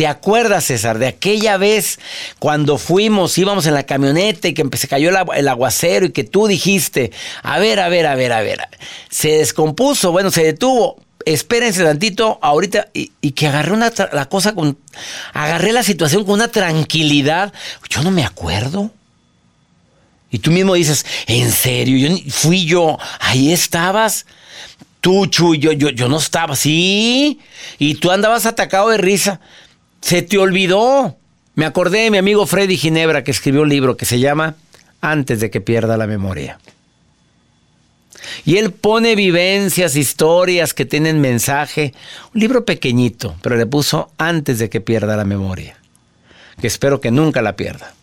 ¿te 0.00 0.06
acuerdas, 0.06 0.64
César, 0.64 0.98
de 0.98 1.08
aquella 1.08 1.58
vez 1.58 1.98
cuando 2.38 2.78
fuimos, 2.78 3.36
íbamos 3.36 3.66
en 3.66 3.74
la 3.74 3.82
camioneta 3.82 4.48
y 4.48 4.54
que 4.54 4.66
se 4.78 4.88
cayó 4.88 5.10
el, 5.10 5.16
agua- 5.16 5.36
el 5.36 5.46
aguacero 5.46 6.06
y 6.06 6.10
que 6.12 6.24
tú 6.24 6.46
dijiste, 6.46 7.12
a 7.42 7.58
ver, 7.58 7.80
a 7.80 7.90
ver, 7.90 8.06
a 8.06 8.14
ver, 8.14 8.32
a 8.32 8.40
ver, 8.40 8.60
se 9.10 9.32
descompuso, 9.32 10.10
bueno, 10.10 10.30
se 10.30 10.42
detuvo. 10.42 10.96
Espérense 11.26 11.84
tantito, 11.84 12.38
ahorita, 12.40 12.88
y, 12.94 13.12
y 13.20 13.32
que 13.32 13.48
agarré 13.48 13.72
una 13.72 13.92
la 14.14 14.26
cosa 14.30 14.54
con. 14.54 14.78
Agarré 15.34 15.70
la 15.70 15.82
situación 15.82 16.24
con 16.24 16.32
una 16.36 16.48
tranquilidad. 16.48 17.52
Yo 17.90 18.02
no 18.02 18.10
me 18.10 18.24
acuerdo. 18.24 18.90
Y 20.30 20.38
tú 20.38 20.50
mismo 20.50 20.72
dices, 20.72 21.04
¿en 21.26 21.52
serio? 21.52 22.08
Yo, 22.08 22.16
fui 22.30 22.64
yo, 22.64 22.96
ahí 23.18 23.52
estabas. 23.52 24.24
Tú, 25.02 25.26
Chuy, 25.26 25.58
yo, 25.58 25.72
yo, 25.72 25.90
yo 25.90 26.08
no 26.08 26.16
estaba, 26.16 26.56
sí. 26.56 27.38
Y 27.78 27.96
tú 27.96 28.10
andabas 28.10 28.46
atacado 28.46 28.88
de 28.88 28.96
risa. 28.96 29.40
Se 30.00 30.22
te 30.22 30.38
olvidó. 30.38 31.16
Me 31.54 31.66
acordé 31.66 32.00
de 32.00 32.10
mi 32.10 32.18
amigo 32.18 32.46
Freddy 32.46 32.76
Ginebra 32.76 33.24
que 33.24 33.30
escribió 33.30 33.62
un 33.62 33.68
libro 33.68 33.96
que 33.96 34.06
se 34.06 34.18
llama 34.18 34.56
Antes 35.00 35.40
de 35.40 35.50
que 35.50 35.60
pierda 35.60 35.96
la 35.96 36.06
memoria. 36.06 36.58
Y 38.44 38.56
él 38.56 38.72
pone 38.72 39.14
vivencias, 39.14 39.96
historias 39.96 40.74
que 40.74 40.84
tienen 40.84 41.20
mensaje. 41.20 41.94
Un 42.34 42.40
libro 42.40 42.64
pequeñito, 42.64 43.36
pero 43.42 43.56
le 43.56 43.66
puso 43.66 44.10
Antes 44.18 44.58
de 44.58 44.70
que 44.70 44.80
pierda 44.80 45.16
la 45.16 45.24
memoria. 45.24 45.76
Que 46.60 46.66
espero 46.66 47.00
que 47.00 47.10
nunca 47.10 47.42
la 47.42 47.56
pierda. 47.56 47.94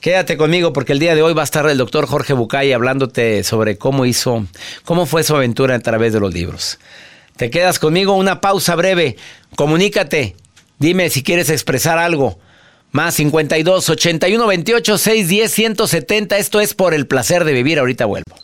Quédate 0.00 0.36
conmigo 0.36 0.72
porque 0.72 0.92
el 0.92 0.98
día 0.98 1.14
de 1.14 1.22
hoy 1.22 1.32
va 1.32 1.42
a 1.42 1.44
estar 1.44 1.68
el 1.68 1.78
doctor 1.78 2.06
Jorge 2.06 2.32
Bucay 2.32 2.72
hablándote 2.72 3.42
sobre 3.42 3.78
cómo 3.78 4.04
hizo, 4.04 4.46
cómo 4.84 5.06
fue 5.06 5.24
su 5.24 5.34
aventura 5.34 5.74
a 5.74 5.80
través 5.80 6.12
de 6.12 6.20
los 6.20 6.32
libros. 6.32 6.78
Te 7.36 7.50
quedas 7.50 7.78
conmigo, 7.78 8.12
una 8.14 8.40
pausa 8.40 8.74
breve. 8.76 9.16
Comunícate. 9.56 10.36
Dime 10.78 11.10
si 11.10 11.22
quieres 11.22 11.50
expresar 11.50 11.98
algo. 11.98 12.38
Más 12.92 13.14
52 13.14 13.90
81 13.90 14.46
28 14.46 14.98
610 14.98 15.52
170. 15.52 16.38
Esto 16.38 16.60
es 16.60 16.74
por 16.74 16.94
el 16.94 17.06
placer 17.06 17.44
de 17.44 17.52
vivir. 17.52 17.78
Ahorita 17.78 18.06
vuelvo. 18.06 18.36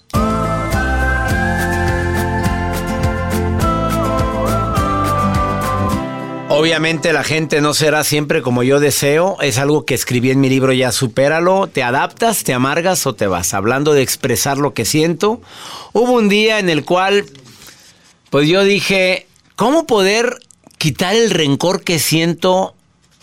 Obviamente 6.55 7.15
la 7.15 7.25
gente 7.25 7.63
no 7.63 7.73
será 7.73 8.05
siempre 8.05 8.43
como 8.43 8.63
yo 8.63 8.79
deseo, 8.79 9.39
es 9.41 9.57
algo 9.57 9.87
que 9.87 9.95
escribí 9.95 10.31
en 10.31 10.41
mi 10.41 10.51
libro 10.51 10.75
ya 10.75 10.93
supéralo, 10.93 11.67
te 11.67 11.83
adaptas, 11.83 12.45
te 12.45 12.53
amargas 12.53 13.07
o 13.07 13.15
te 13.15 13.27
vas. 13.27 13.55
Hablando 13.55 13.95
de 13.95 14.03
expresar 14.03 14.59
lo 14.59 14.75
que 14.75 14.85
siento, 14.85 15.41
hubo 15.95 16.13
un 16.13 16.29
día 16.29 16.59
en 16.59 16.69
el 16.69 16.85
cual 16.85 17.25
pues 18.29 18.49
yo 18.49 18.65
dije, 18.65 19.27
¿cómo 19.57 19.87
poder 19.87 20.41
quitar 20.83 21.15
el 21.15 21.31
rencor 21.31 21.85
que 21.85 22.01
siento 22.01 22.75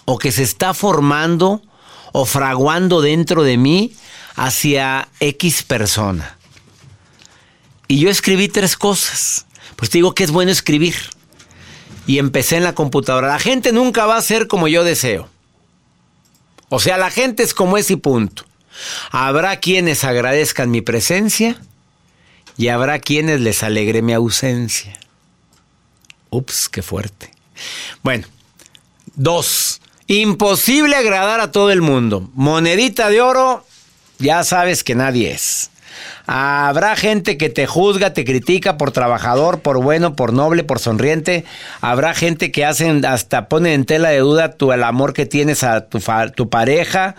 o 0.06 0.18
que 0.18 0.32
se 0.32 0.44
está 0.44 0.74
formando 0.74 1.62
o 2.13 2.24
fraguando 2.24 3.01
dentro 3.01 3.44
de 3.44 3.58
mí 3.58 3.94
hacia 4.38 5.10
X 5.20 5.63
persona? 5.63 6.38
Y 7.89 8.00
yo 8.00 8.10
escribí 8.10 8.48
tres 8.48 8.78
cosas. 8.78 9.46
Pues 9.75 9.89
te 9.89 9.98
digo 9.98 10.16
que 10.16 10.24
es 10.24 10.32
bueno 10.32 10.54
escribir 10.54 10.96
y 12.08 12.20
empecé 12.20 12.56
en 12.56 12.63
la 12.63 12.75
computadora. 12.75 13.28
La 13.28 13.39
gente 13.39 13.74
nunca 13.74 14.06
va 14.06 14.16
a 14.16 14.22
ser 14.22 14.48
como 14.48 14.70
yo 14.70 14.86
deseo. 14.86 15.28
O 16.70 16.80
sea, 16.80 16.98
la 16.98 17.12
gente 17.12 17.44
es 17.44 17.54
como 17.54 17.78
es 17.78 17.92
y 17.92 17.98
punto. 17.98 18.46
Habrá 19.12 19.60
quienes 19.60 20.06
agradezcan 20.06 20.72
mi 20.72 20.80
presencia 20.80 21.62
y 22.56 22.70
habrá 22.70 23.00
quienes 23.00 23.42
les 23.42 23.63
alegre 23.63 24.01
mi 24.01 24.13
ausencia. 24.13 24.98
Ups, 26.30 26.70
qué 26.70 26.82
fuerte. 26.82 27.38
Bueno, 28.04 28.28
dos. 29.16 29.82
Imposible 30.08 30.96
agradar 30.96 31.39
a 31.39 31.51
todo 31.51 31.72
el 31.72 31.82
mundo. 31.82 32.30
Monedita 32.34 33.10
de 33.10 33.22
oro, 33.22 33.66
ya 34.18 34.44
sabes 34.44 34.84
que 34.84 34.96
nadie 34.96 35.32
es. 35.32 35.70
Habrá 36.25 36.96
gente 36.96 37.38
que 37.38 37.50
te 37.50 37.68
juzga, 37.68 38.13
te 38.13 38.25
critica 38.25 38.78
por 38.78 38.92
trabajador, 38.92 39.62
por 39.62 39.82
bueno, 39.82 40.16
por 40.16 40.34
noble, 40.34 40.63
por 40.63 40.80
sonriente. 40.80 41.46
Habrá 41.82 42.13
gente 42.13 42.51
que 42.51 42.66
hacen 42.66 43.06
hasta 43.06 43.50
ponen 43.50 43.74
en 43.74 43.86
tela 43.86 44.10
de 44.10 44.20
duda 44.20 44.51
tu, 44.54 44.72
el 44.72 44.84
amor 44.84 45.13
que 45.13 45.25
tienes 45.25 45.63
a 45.63 45.88
tu, 45.88 46.00
tu 46.36 46.50
pareja, 46.50 47.16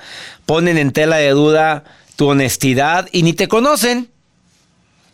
ponen 0.47 0.79
en 0.79 0.93
tela 0.93 1.17
de 1.17 1.31
duda 1.31 1.85
tu 2.17 2.29
honestidad 2.29 3.09
y 3.13 3.23
ni 3.23 3.33
te 3.33 3.49
conocen. 3.49 4.11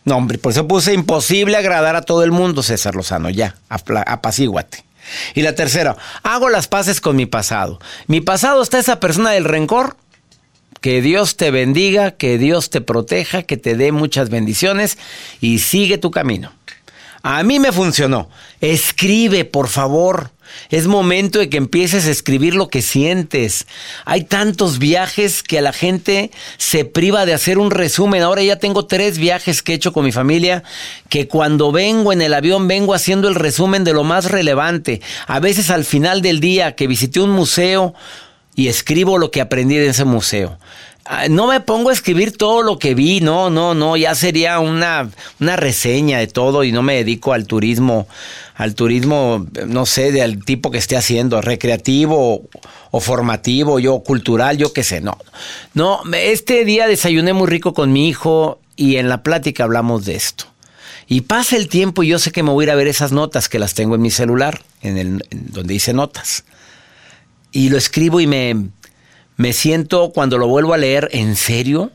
No, 0.04 0.16
hombre, 0.16 0.38
por 0.38 0.52
eso 0.52 0.68
puse 0.68 0.94
imposible 0.94 1.56
agradar 1.56 1.96
a 1.96 2.02
todo 2.02 2.22
el 2.22 2.30
mundo, 2.30 2.62
César 2.62 2.94
Lozano, 2.94 3.28
ya, 3.28 3.56
apacíguate. 3.68 4.85
Y 5.34 5.42
la 5.42 5.54
tercera, 5.54 5.96
hago 6.22 6.48
las 6.48 6.68
paces 6.68 7.00
con 7.00 7.16
mi 7.16 7.26
pasado. 7.26 7.78
Mi 8.06 8.20
pasado 8.20 8.62
está 8.62 8.78
esa 8.78 9.00
persona 9.00 9.30
del 9.30 9.44
rencor 9.44 9.96
que 10.80 11.02
Dios 11.02 11.36
te 11.36 11.50
bendiga, 11.50 12.12
que 12.12 12.38
Dios 12.38 12.70
te 12.70 12.80
proteja, 12.80 13.42
que 13.42 13.56
te 13.56 13.76
dé 13.76 13.92
muchas 13.92 14.30
bendiciones 14.30 14.98
y 15.40 15.58
sigue 15.58 15.98
tu 15.98 16.10
camino. 16.10 16.52
A 17.22 17.42
mí 17.42 17.58
me 17.58 17.72
funcionó. 17.72 18.28
Escribe, 18.60 19.44
por 19.44 19.68
favor. 19.68 20.30
Es 20.70 20.86
momento 20.86 21.38
de 21.38 21.48
que 21.48 21.56
empieces 21.56 22.06
a 22.06 22.10
escribir 22.10 22.54
lo 22.54 22.68
que 22.68 22.82
sientes. 22.82 23.66
Hay 24.04 24.24
tantos 24.24 24.78
viajes 24.78 25.42
que 25.42 25.58
a 25.58 25.62
la 25.62 25.72
gente 25.72 26.30
se 26.58 26.84
priva 26.84 27.26
de 27.26 27.34
hacer 27.34 27.58
un 27.58 27.70
resumen. 27.70 28.22
Ahora 28.22 28.42
ya 28.42 28.56
tengo 28.56 28.86
tres 28.86 29.18
viajes 29.18 29.62
que 29.62 29.72
he 29.72 29.76
hecho 29.76 29.92
con 29.92 30.04
mi 30.04 30.12
familia 30.12 30.62
que 31.08 31.28
cuando 31.28 31.72
vengo 31.72 32.12
en 32.12 32.22
el 32.22 32.34
avión 32.34 32.68
vengo 32.68 32.94
haciendo 32.94 33.28
el 33.28 33.34
resumen 33.34 33.84
de 33.84 33.92
lo 33.92 34.04
más 34.04 34.30
relevante. 34.30 35.00
A 35.26 35.40
veces 35.40 35.70
al 35.70 35.84
final 35.84 36.22
del 36.22 36.40
día 36.40 36.74
que 36.74 36.86
visité 36.86 37.20
un 37.20 37.30
museo 37.30 37.94
y 38.54 38.68
escribo 38.68 39.18
lo 39.18 39.30
que 39.30 39.40
aprendí 39.40 39.76
de 39.76 39.88
ese 39.88 40.04
museo. 40.04 40.58
Ah, 41.08 41.28
no 41.28 41.46
me 41.46 41.60
pongo 41.60 41.90
a 41.90 41.92
escribir 41.92 42.36
todo 42.36 42.62
lo 42.62 42.78
que 42.78 42.94
vi, 42.94 43.20
no, 43.20 43.48
no, 43.48 43.74
no, 43.74 43.96
ya 43.96 44.14
sería 44.16 44.58
una, 44.58 45.08
una 45.38 45.54
reseña 45.54 46.18
de 46.18 46.26
todo 46.26 46.64
y 46.64 46.72
no 46.72 46.82
me 46.82 46.96
dedico 46.96 47.32
al 47.32 47.46
turismo, 47.46 48.08
al 48.56 48.74
turismo, 48.74 49.46
no 49.68 49.86
sé, 49.86 50.10
del 50.10 50.44
tipo 50.44 50.72
que 50.72 50.78
esté 50.78 50.96
haciendo, 50.96 51.40
recreativo 51.40 52.48
o 52.90 53.00
formativo, 53.00 53.78
yo 53.78 54.00
cultural, 54.00 54.56
yo 54.58 54.72
qué 54.72 54.82
sé, 54.82 55.00
no. 55.00 55.16
No, 55.74 56.00
este 56.12 56.64
día 56.64 56.88
desayuné 56.88 57.32
muy 57.32 57.46
rico 57.46 57.72
con 57.72 57.92
mi 57.92 58.08
hijo 58.08 58.58
y 58.74 58.96
en 58.96 59.08
la 59.08 59.22
plática 59.22 59.62
hablamos 59.62 60.06
de 60.06 60.16
esto. 60.16 60.46
Y 61.06 61.20
pasa 61.20 61.56
el 61.56 61.68
tiempo 61.68 62.02
y 62.02 62.08
yo 62.08 62.18
sé 62.18 62.32
que 62.32 62.42
me 62.42 62.50
voy 62.50 62.64
a 62.64 62.66
ir 62.66 62.70
a 62.72 62.74
ver 62.74 62.88
esas 62.88 63.12
notas 63.12 63.48
que 63.48 63.60
las 63.60 63.74
tengo 63.74 63.94
en 63.94 64.02
mi 64.02 64.10
celular, 64.10 64.62
en 64.82 64.98
el 64.98 65.24
en 65.30 65.52
donde 65.52 65.74
hice 65.74 65.92
notas 65.92 66.44
y 67.56 67.70
lo 67.70 67.78
escribo 67.78 68.20
y 68.20 68.26
me, 68.26 68.68
me 69.36 69.52
siento 69.52 70.10
cuando 70.12 70.38
lo 70.38 70.48
vuelvo 70.48 70.74
a 70.74 70.78
leer, 70.78 71.08
¿en 71.12 71.36
serio? 71.36 71.90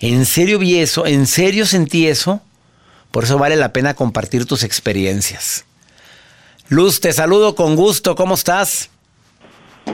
¿En 0.00 0.26
serio 0.26 0.58
vi 0.58 0.78
eso? 0.78 1.06
¿En 1.06 1.26
serio 1.26 1.66
sentí 1.66 2.06
eso? 2.06 2.40
Por 3.10 3.24
eso 3.24 3.38
vale 3.38 3.56
la 3.56 3.72
pena 3.72 3.94
compartir 3.94 4.46
tus 4.46 4.64
experiencias. 4.64 5.64
Luz, 6.68 7.00
te 7.00 7.12
saludo 7.12 7.54
con 7.54 7.76
gusto. 7.76 8.14
¿Cómo 8.14 8.34
estás? 8.34 8.90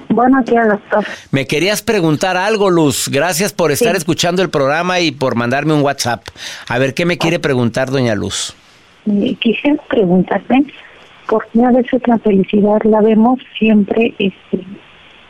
Buenos 0.09 0.45
días, 0.45 0.69
doctor. 0.69 1.05
Me 1.31 1.47
querías 1.47 1.83
preguntar 1.83 2.37
algo, 2.37 2.71
Luz. 2.71 3.09
Gracias 3.09 3.53
por 3.53 3.73
estar 3.73 3.97
escuchando 3.97 4.43
el 4.43 4.51
programa 4.51 5.01
y 5.01 5.11
por 5.11 5.35
mandarme 5.35 5.73
un 5.73 5.83
WhatsApp. 5.83 6.23
A 6.69 6.79
ver, 6.79 6.95
¿qué 6.95 7.05
me 7.05 7.19
quiere 7.19 7.39
preguntar, 7.39 7.91
doña 7.91 8.15
Luz? 8.15 8.55
Quisiera 9.41 9.83
preguntarme 9.89 10.67
por 11.27 11.47
qué 11.49 11.65
a 11.65 11.71
veces 11.71 12.03
la 12.07 12.19
felicidad 12.19 12.79
la 12.85 13.01
vemos 13.01 13.41
siempre 13.59 14.15
este, 14.19 14.65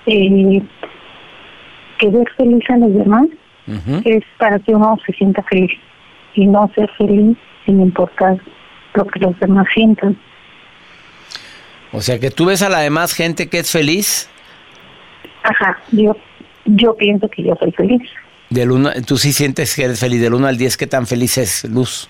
eh, 0.06 0.62
que 1.98 2.08
ver 2.08 2.26
feliz 2.36 2.64
a 2.70 2.76
los 2.76 2.94
demás 2.94 3.26
es 4.04 4.24
para 4.38 4.58
que 4.58 4.74
uno 4.74 4.96
se 5.04 5.12
sienta 5.12 5.42
feliz 5.42 5.70
y 6.34 6.46
no 6.46 6.70
ser 6.74 6.90
feliz 6.96 7.36
sin 7.66 7.80
importar 7.80 8.38
lo 8.94 9.06
que 9.06 9.20
los 9.20 9.38
demás 9.40 9.66
sientan. 9.74 10.16
O 11.92 12.00
sea, 12.00 12.18
que 12.18 12.30
tú 12.30 12.46
ves 12.46 12.62
a 12.62 12.68
la 12.68 12.80
demás 12.80 13.12
gente 13.12 13.48
que 13.48 13.58
es 13.58 13.70
feliz. 13.70 14.28
Ajá, 15.42 15.78
yo, 15.92 16.16
yo 16.64 16.94
pienso 16.96 17.28
que 17.28 17.42
yo 17.42 17.54
soy 17.60 17.72
feliz. 17.72 18.02
Del 18.50 18.70
uno, 18.70 18.90
tú 19.06 19.18
sí 19.18 19.32
sientes 19.32 19.74
que 19.74 19.84
eres 19.84 20.00
feliz. 20.00 20.20
Del 20.20 20.34
1 20.34 20.46
al 20.46 20.56
10, 20.56 20.76
¿qué 20.76 20.86
tan 20.86 21.06
feliz 21.06 21.36
es 21.38 21.64
Luz? 21.64 22.08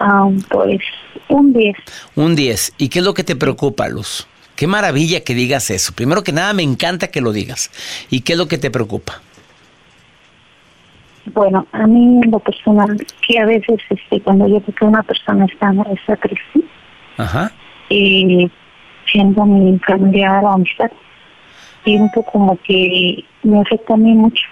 Ah, 0.00 0.28
pues 0.50 0.80
un 1.28 1.52
10. 1.52 1.76
Un 2.16 2.34
10. 2.34 2.74
¿Y 2.78 2.88
qué 2.88 2.98
es 2.98 3.04
lo 3.04 3.14
que 3.14 3.24
te 3.24 3.36
preocupa, 3.36 3.88
Luz? 3.88 4.26
Qué 4.56 4.66
maravilla 4.66 5.24
que 5.24 5.34
digas 5.34 5.70
eso. 5.70 5.92
Primero 5.94 6.22
que 6.22 6.32
nada, 6.32 6.52
me 6.52 6.62
encanta 6.62 7.08
que 7.08 7.20
lo 7.20 7.32
digas. 7.32 7.70
¿Y 8.10 8.20
qué 8.20 8.34
es 8.34 8.38
lo 8.38 8.48
que 8.48 8.58
te 8.58 8.70
preocupa? 8.70 9.20
Bueno, 11.26 11.66
a 11.72 11.86
mí 11.86 12.20
en 12.22 12.30
lo 12.30 12.38
personal, 12.40 12.96
que 13.26 13.38
a 13.38 13.46
veces 13.46 13.80
este, 13.88 14.20
cuando 14.20 14.46
yo 14.48 14.60
veo 14.60 14.74
que 14.74 14.84
una 14.84 15.02
persona 15.02 15.46
está 15.46 15.70
en 15.70 15.80
esa 15.92 16.16
crisis, 16.16 16.64
Ajá. 17.16 17.52
y 17.88 18.50
siendo 19.10 19.44
mi 19.46 19.78
familiar 19.78 20.44
o 20.44 20.48
amistad, 20.48 20.90
siento 21.84 22.22
como 22.22 22.58
que 22.62 23.24
me 23.42 23.60
afecta 23.60 23.94
a 23.94 23.96
mí 23.96 24.14
mucho. 24.14 24.44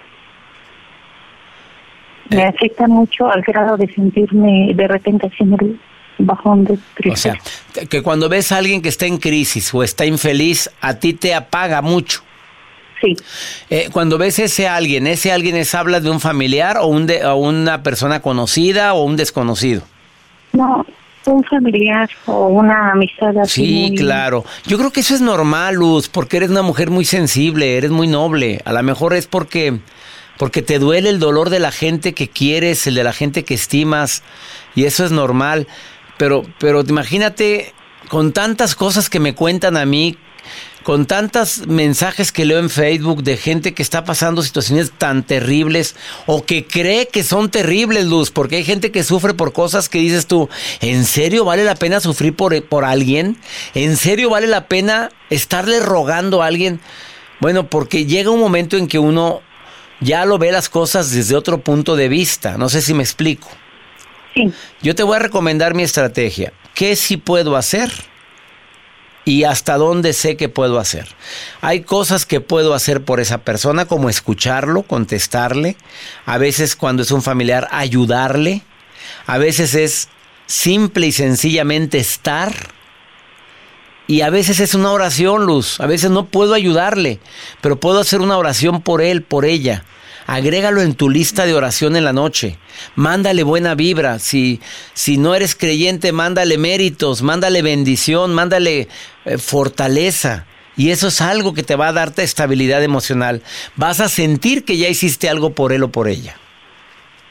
Me 2.29 2.43
eh. 2.43 2.47
afecta 2.47 2.87
mucho 2.87 3.29
al 3.29 3.41
grado 3.41 3.75
de 3.77 3.93
sentirme 3.93 4.73
de 4.73 4.87
repente 4.87 5.27
haciendo 5.27 5.57
bajón 6.25 6.63
de 6.65 6.77
O 7.09 7.15
sea, 7.15 7.39
que 7.89 8.01
cuando 8.01 8.29
ves 8.29 8.51
a 8.51 8.57
alguien 8.57 8.81
que 8.81 8.89
está 8.89 9.05
en 9.05 9.17
crisis 9.17 9.73
o 9.73 9.83
está 9.83 10.05
infeliz, 10.05 10.69
a 10.81 10.95
ti 10.95 11.13
te 11.13 11.33
apaga 11.33 11.81
mucho. 11.81 12.23
Sí. 13.01 13.15
Eh, 13.69 13.89
cuando 13.91 14.17
ves 14.17 14.37
ese 14.39 14.67
alguien, 14.67 15.07
¿ese 15.07 15.31
alguien 15.31 15.55
es 15.55 15.73
habla 15.73 15.99
de 15.99 16.09
un 16.09 16.19
familiar 16.19 16.77
o, 16.77 16.87
un 16.87 17.07
de, 17.07 17.25
una 17.33 17.81
persona 17.81 18.21
conocida 18.21 18.93
o 18.93 19.03
un 19.03 19.17
desconocido? 19.17 19.81
No, 20.53 20.85
un 21.25 21.43
familiar 21.43 22.09
o 22.27 22.47
una 22.47 22.91
amistad 22.91 23.35
así. 23.39 23.89
Sí, 23.89 23.95
claro. 23.97 24.45
Yo 24.65 24.77
creo 24.77 24.91
que 24.91 24.99
eso 24.99 25.15
es 25.15 25.21
normal, 25.21 25.75
Luz, 25.75 26.09
porque 26.09 26.37
eres 26.37 26.51
una 26.51 26.61
mujer 26.61 26.91
muy 26.91 27.05
sensible, 27.05 27.77
eres 27.77 27.91
muy 27.91 28.07
noble. 28.07 28.61
A 28.65 28.73
lo 28.73 28.83
mejor 28.83 29.15
es 29.15 29.25
porque 29.25 29.79
porque 30.41 30.63
te 30.63 30.79
duele 30.79 31.09
el 31.09 31.19
dolor 31.19 31.51
de 31.51 31.59
la 31.59 31.71
gente 31.71 32.13
que 32.13 32.27
quieres, 32.27 32.87
el 32.87 32.95
de 32.95 33.03
la 33.03 33.13
gente 33.13 33.43
que 33.45 33.53
estimas, 33.53 34.23
y 34.73 34.85
eso 34.85 35.05
es 35.05 35.11
normal. 35.11 35.67
Pero, 36.21 36.45
pero 36.59 36.81
imagínate 36.81 37.73
con 38.07 38.31
tantas 38.31 38.75
cosas 38.75 39.09
que 39.09 39.19
me 39.19 39.33
cuentan 39.33 39.75
a 39.75 39.87
mí, 39.87 40.19
con 40.83 41.07
tantos 41.07 41.65
mensajes 41.65 42.31
que 42.31 42.45
leo 42.45 42.59
en 42.59 42.69
Facebook 42.69 43.23
de 43.23 43.37
gente 43.37 43.73
que 43.73 43.81
está 43.81 44.03
pasando 44.03 44.43
situaciones 44.43 44.91
tan 44.95 45.23
terribles 45.23 45.95
o 46.27 46.45
que 46.45 46.67
cree 46.67 47.07
que 47.07 47.23
son 47.23 47.49
terribles, 47.49 48.05
Luz, 48.05 48.29
porque 48.29 48.57
hay 48.57 48.63
gente 48.63 48.91
que 48.91 49.03
sufre 49.03 49.33
por 49.33 49.51
cosas 49.51 49.89
que 49.89 49.97
dices 49.97 50.27
tú, 50.27 50.47
¿en 50.79 51.05
serio 51.05 51.43
vale 51.43 51.63
la 51.63 51.73
pena 51.73 51.99
sufrir 51.99 52.35
por, 52.35 52.63
por 52.65 52.85
alguien? 52.85 53.35
¿En 53.73 53.97
serio 53.97 54.29
vale 54.29 54.45
la 54.45 54.67
pena 54.67 55.09
estarle 55.31 55.79
rogando 55.79 56.43
a 56.43 56.45
alguien? 56.45 56.81
Bueno, 57.39 57.67
porque 57.67 58.05
llega 58.05 58.29
un 58.29 58.39
momento 58.39 58.77
en 58.77 58.87
que 58.87 58.99
uno 58.99 59.41
ya 60.01 60.25
lo 60.25 60.37
ve 60.37 60.51
las 60.51 60.69
cosas 60.69 61.09
desde 61.09 61.35
otro 61.35 61.61
punto 61.61 61.95
de 61.95 62.09
vista, 62.09 62.59
no 62.59 62.69
sé 62.69 62.83
si 62.83 62.93
me 62.93 63.01
explico. 63.01 63.49
Yo 64.81 64.95
te 64.95 65.03
voy 65.03 65.15
a 65.15 65.19
recomendar 65.19 65.73
mi 65.73 65.83
estrategia. 65.83 66.53
¿Qué 66.73 66.95
sí 66.95 67.17
puedo 67.17 67.55
hacer? 67.55 67.91
y 69.23 69.43
hasta 69.43 69.77
dónde 69.77 70.13
sé 70.13 70.35
que 70.35 70.49
puedo 70.49 70.79
hacer. 70.79 71.07
Hay 71.61 71.81
cosas 71.81 72.25
que 72.25 72.41
puedo 72.41 72.73
hacer 72.73 73.03
por 73.03 73.19
esa 73.19 73.39
persona, 73.39 73.85
como 73.85 74.09
escucharlo, 74.09 74.83
contestarle, 74.83 75.77
a 76.25 76.37
veces 76.37 76.75
cuando 76.75 77.03
es 77.03 77.11
un 77.11 77.21
familiar, 77.21 77.67
ayudarle, 77.71 78.63
a 79.27 79.37
veces 79.37 79.75
es 79.75 80.09
simple 80.47 81.07
y 81.07 81.11
sencillamente 81.11 81.97
estar. 81.97 82.53
Y 84.07 84.21
a 84.21 84.29
veces 84.29 84.59
es 84.59 84.73
una 84.73 84.91
oración, 84.91 85.45
Luz. 85.45 85.79
A 85.79 85.85
veces 85.85 86.11
no 86.11 86.25
puedo 86.25 86.53
ayudarle, 86.53 87.19
pero 87.61 87.79
puedo 87.79 87.99
hacer 87.99 88.19
una 88.19 88.37
oración 88.37 88.81
por 88.81 89.01
él, 89.01 89.21
por 89.21 89.45
ella. 89.45 89.85
Agrégalo 90.31 90.81
en 90.81 90.95
tu 90.95 91.09
lista 91.09 91.45
de 91.45 91.53
oración 91.53 91.97
en 91.97 92.05
la 92.05 92.13
noche. 92.13 92.57
Mándale 92.95 93.43
buena 93.43 93.75
vibra. 93.75 94.17
Si, 94.17 94.61
si 94.93 95.17
no 95.17 95.35
eres 95.35 95.55
creyente, 95.55 96.13
mándale 96.13 96.57
méritos, 96.57 97.21
mándale 97.21 97.61
bendición, 97.61 98.33
mándale 98.33 98.87
eh, 99.25 99.37
fortaleza. 99.37 100.45
Y 100.77 100.91
eso 100.91 101.09
es 101.09 101.19
algo 101.19 101.53
que 101.53 101.63
te 101.63 101.75
va 101.75 101.89
a 101.89 101.91
darte 101.91 102.23
estabilidad 102.23 102.81
emocional. 102.81 103.41
Vas 103.75 103.99
a 103.99 104.07
sentir 104.07 104.63
que 104.63 104.77
ya 104.77 104.87
hiciste 104.87 105.27
algo 105.27 105.49
por 105.49 105.73
él 105.73 105.83
o 105.83 105.91
por 105.91 106.07
ella. 106.07 106.37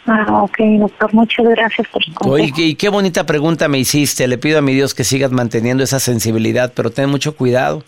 Ah, 0.05 0.43
ok, 0.43 0.59
doctor, 0.81 1.15
muchas 1.15 1.47
gracias 1.47 1.89
por 1.89 2.05
su 2.05 2.13
Oye, 2.29 2.53
y 2.55 2.75
qué 2.75 2.91
bonita 2.91 3.25
pregunta 3.25 3.67
me 3.69 3.79
hiciste. 3.79 4.29
Le 4.29 4.37
pido 4.37 4.59
a 4.59 4.63
mi 4.63 4.75
Dios 4.75 4.93
que 4.93 5.05
sigas 5.05 5.31
manteniendo 5.31 5.83
esa 5.83 6.01
sensibilidad, 6.01 6.75
pero 6.77 6.91
ten 6.91 7.09
mucho 7.09 7.35
cuidado, 7.35 7.83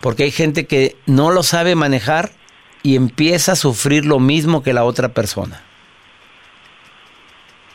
porque 0.00 0.22
hay 0.22 0.30
gente 0.30 0.64
que 0.64 0.96
no 1.04 1.30
lo 1.30 1.42
sabe 1.42 1.74
manejar 1.74 2.30
y 2.86 2.94
empieza 2.94 3.52
a 3.52 3.56
sufrir 3.56 4.06
lo 4.06 4.20
mismo 4.20 4.62
que 4.62 4.72
la 4.72 4.84
otra 4.84 5.08
persona. 5.08 5.60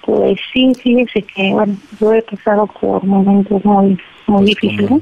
Pues 0.05 0.39
sí, 0.53 0.71
fíjese 0.81 1.23
que, 1.23 1.51
bueno, 1.51 1.75
yo 1.99 2.13
he 2.13 2.21
pasado 2.21 2.65
por 2.79 3.03
momentos 3.03 3.63
muy, 3.65 3.99
muy 4.27 4.45
difíciles. 4.45 5.01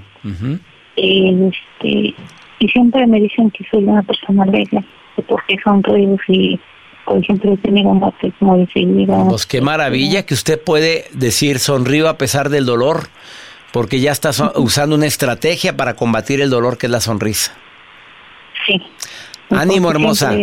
este, 0.95 2.15
y 2.57 2.67
siempre 2.73 3.05
me 3.05 3.21
dicen 3.21 3.51
que 3.51 3.63
soy 3.69 3.83
una 3.83 4.01
persona 4.01 4.43
alegre, 4.43 4.83
porque 5.27 5.57
son 5.63 5.83
y 6.27 6.59
por 7.05 7.19
ejemplo, 7.19 7.53
he 7.53 7.57
tenido 7.57 7.93
muy 8.39 8.67
seguida. 8.67 9.25
Pues 9.29 9.45
qué 9.45 9.61
maravilla 9.61 10.25
que 10.25 10.33
usted 10.33 10.59
puede 10.59 11.05
decir 11.13 11.59
sonrío 11.59 12.09
a 12.09 12.17
pesar 12.17 12.49
del 12.49 12.65
dolor, 12.65 13.09
porque 13.71 13.99
ya 13.99 14.11
está 14.11 14.31
usando 14.55 14.95
una 14.95 15.05
estrategia 15.05 15.77
para 15.77 15.95
combatir 15.95 16.41
el 16.41 16.49
dolor 16.49 16.79
que 16.79 16.87
es 16.87 16.91
la 16.91 16.99
sonrisa. 16.99 17.53
Sí. 18.65 18.81
Ánimo, 19.49 19.91
hermosa. 19.91 20.33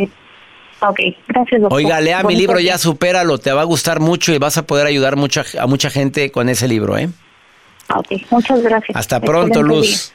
Ok, 0.80 1.00
gracias, 1.28 1.60
doctor. 1.62 1.76
Oiga, 1.76 2.00
lea 2.00 2.22
mi 2.22 2.36
libro, 2.36 2.60
ya 2.60 2.76
supéralo, 2.78 3.38
te 3.38 3.52
va 3.52 3.62
a 3.62 3.64
gustar 3.64 4.00
mucho 4.00 4.32
y 4.32 4.38
vas 4.38 4.58
a 4.58 4.66
poder 4.66 4.86
ayudar 4.86 5.16
mucha, 5.16 5.44
a 5.58 5.66
mucha 5.66 5.90
gente 5.90 6.30
con 6.30 6.48
ese 6.48 6.68
libro, 6.68 6.98
¿eh? 6.98 7.08
Ok, 7.94 8.08
muchas 8.30 8.62
gracias. 8.62 8.96
Hasta 8.96 9.20
pronto, 9.20 9.62
Luz. 9.62 10.12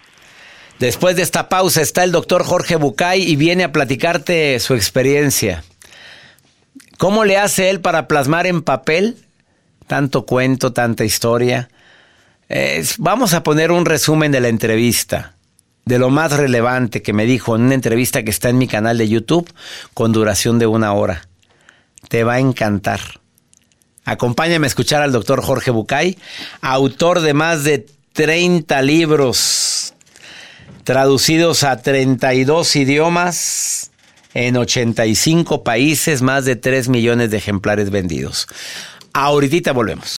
Después 0.80 1.16
de 1.16 1.22
esta 1.22 1.48
pausa 1.48 1.82
está 1.82 2.04
el 2.04 2.12
doctor 2.12 2.44
Jorge 2.44 2.76
Bucay 2.76 3.22
y 3.22 3.36
viene 3.36 3.64
a 3.64 3.72
platicarte 3.72 4.60
su 4.60 4.74
experiencia. 4.74 5.64
¿Cómo 6.98 7.26
le 7.26 7.38
hace 7.38 7.70
él 7.70 7.82
para 7.82 8.08
plasmar 8.08 8.48
en 8.48 8.62
papel 8.62 9.18
tanto 9.88 10.26
cuento, 10.26 10.74
tanta 10.74 11.04
historia? 11.04 11.70
vamos 12.98 13.34
a 13.34 13.44
poner 13.44 13.72
un 13.72 13.86
resumen 13.86 14.32
de 14.32 14.42
la 14.42 14.50
entrevista, 14.50 15.36
de 15.86 16.00
lo 16.00 16.10
más 16.10 16.32
relevante 16.32 17.02
que 17.02 17.14
me 17.14 17.26
dijo 17.26 17.56
en 17.56 17.64
una 17.64 17.76
entrevista 17.76 18.24
que 18.24 18.32
está 18.32 18.50
en 18.50 18.58
mi 18.58 18.68
canal 18.68 18.98
de 18.98 19.10
YouTube 19.10 19.52
con 19.94 20.12
duración 20.12 20.60
de 20.60 20.68
una 20.68 20.94
hora. 20.94 21.28
Te 22.08 22.24
va 22.24 22.34
a 22.34 22.40
encantar. 22.40 23.00
Acompáñame 24.06 24.66
a 24.66 24.70
escuchar 24.70 25.02
al 25.02 25.12
doctor 25.12 25.42
Jorge 25.42 25.72
Bucay, 25.72 26.18
autor 26.62 27.22
de 27.22 27.34
más 27.34 27.64
de 27.64 27.86
30 28.14 28.82
libros 28.82 29.94
traducidos 30.84 31.64
a 31.64 31.82
32 31.82 32.76
idiomas 32.76 33.92
en 34.34 34.58
85 34.58 35.64
países, 35.64 36.22
más 36.22 36.46
de 36.46 36.56
3 36.56 36.90
millones 36.90 37.32
de 37.32 37.38
ejemplares 37.38 37.92
vendidos. 37.92 38.48
Ahorita 39.14 39.74
volvemos. 39.74 40.16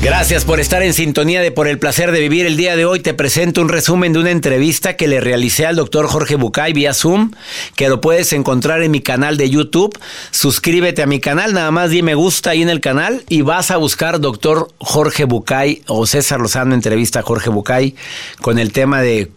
Gracias 0.00 0.44
por 0.44 0.60
estar 0.60 0.84
en 0.84 0.94
sintonía 0.94 1.40
de 1.40 1.50
Por 1.50 1.66
el 1.66 1.80
placer 1.80 2.12
de 2.12 2.20
vivir. 2.20 2.46
El 2.46 2.56
día 2.56 2.76
de 2.76 2.84
hoy 2.84 3.00
te 3.00 3.14
presento 3.14 3.60
un 3.60 3.68
resumen 3.68 4.12
de 4.12 4.20
una 4.20 4.30
entrevista 4.30 4.94
que 4.94 5.08
le 5.08 5.20
realicé 5.20 5.66
al 5.66 5.74
doctor 5.74 6.06
Jorge 6.06 6.36
Bucay 6.36 6.72
vía 6.72 6.94
Zoom, 6.94 7.32
que 7.74 7.88
lo 7.88 8.00
puedes 8.00 8.32
encontrar 8.32 8.80
en 8.82 8.92
mi 8.92 9.00
canal 9.00 9.36
de 9.36 9.50
YouTube. 9.50 9.98
Suscríbete 10.30 11.02
a 11.02 11.06
mi 11.06 11.18
canal, 11.18 11.52
nada 11.52 11.72
más 11.72 11.90
di 11.90 12.02
me 12.02 12.14
gusta 12.14 12.50
ahí 12.50 12.62
en 12.62 12.68
el 12.68 12.80
canal 12.80 13.24
y 13.28 13.42
vas 13.42 13.72
a 13.72 13.76
buscar 13.76 14.20
doctor 14.20 14.68
Jorge 14.78 15.24
Bucay 15.24 15.82
o 15.88 16.06
César 16.06 16.38
Lozano 16.38 16.74
entrevista 16.74 17.18
a 17.18 17.22
Jorge 17.22 17.50
Bucay 17.50 17.96
con 18.40 18.60
el 18.60 18.70
tema 18.70 19.02
de 19.02 19.32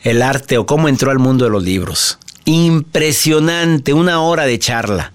el 0.00 0.22
arte 0.22 0.56
o 0.56 0.64
cómo 0.64 0.88
entró 0.88 1.10
al 1.10 1.18
mundo 1.18 1.44
de 1.44 1.50
los 1.50 1.62
libros. 1.62 2.18
Impresionante, 2.46 3.92
una 3.92 4.22
hora 4.22 4.46
de 4.46 4.58
charla. 4.58 5.12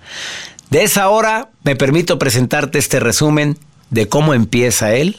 De 0.69 0.83
esa 0.83 1.09
hora 1.09 1.49
me 1.63 1.75
permito 1.75 2.19
presentarte 2.19 2.77
este 2.77 2.99
resumen 2.99 3.57
de 3.89 4.07
cómo 4.07 4.33
empieza 4.33 4.93
él. 4.93 5.17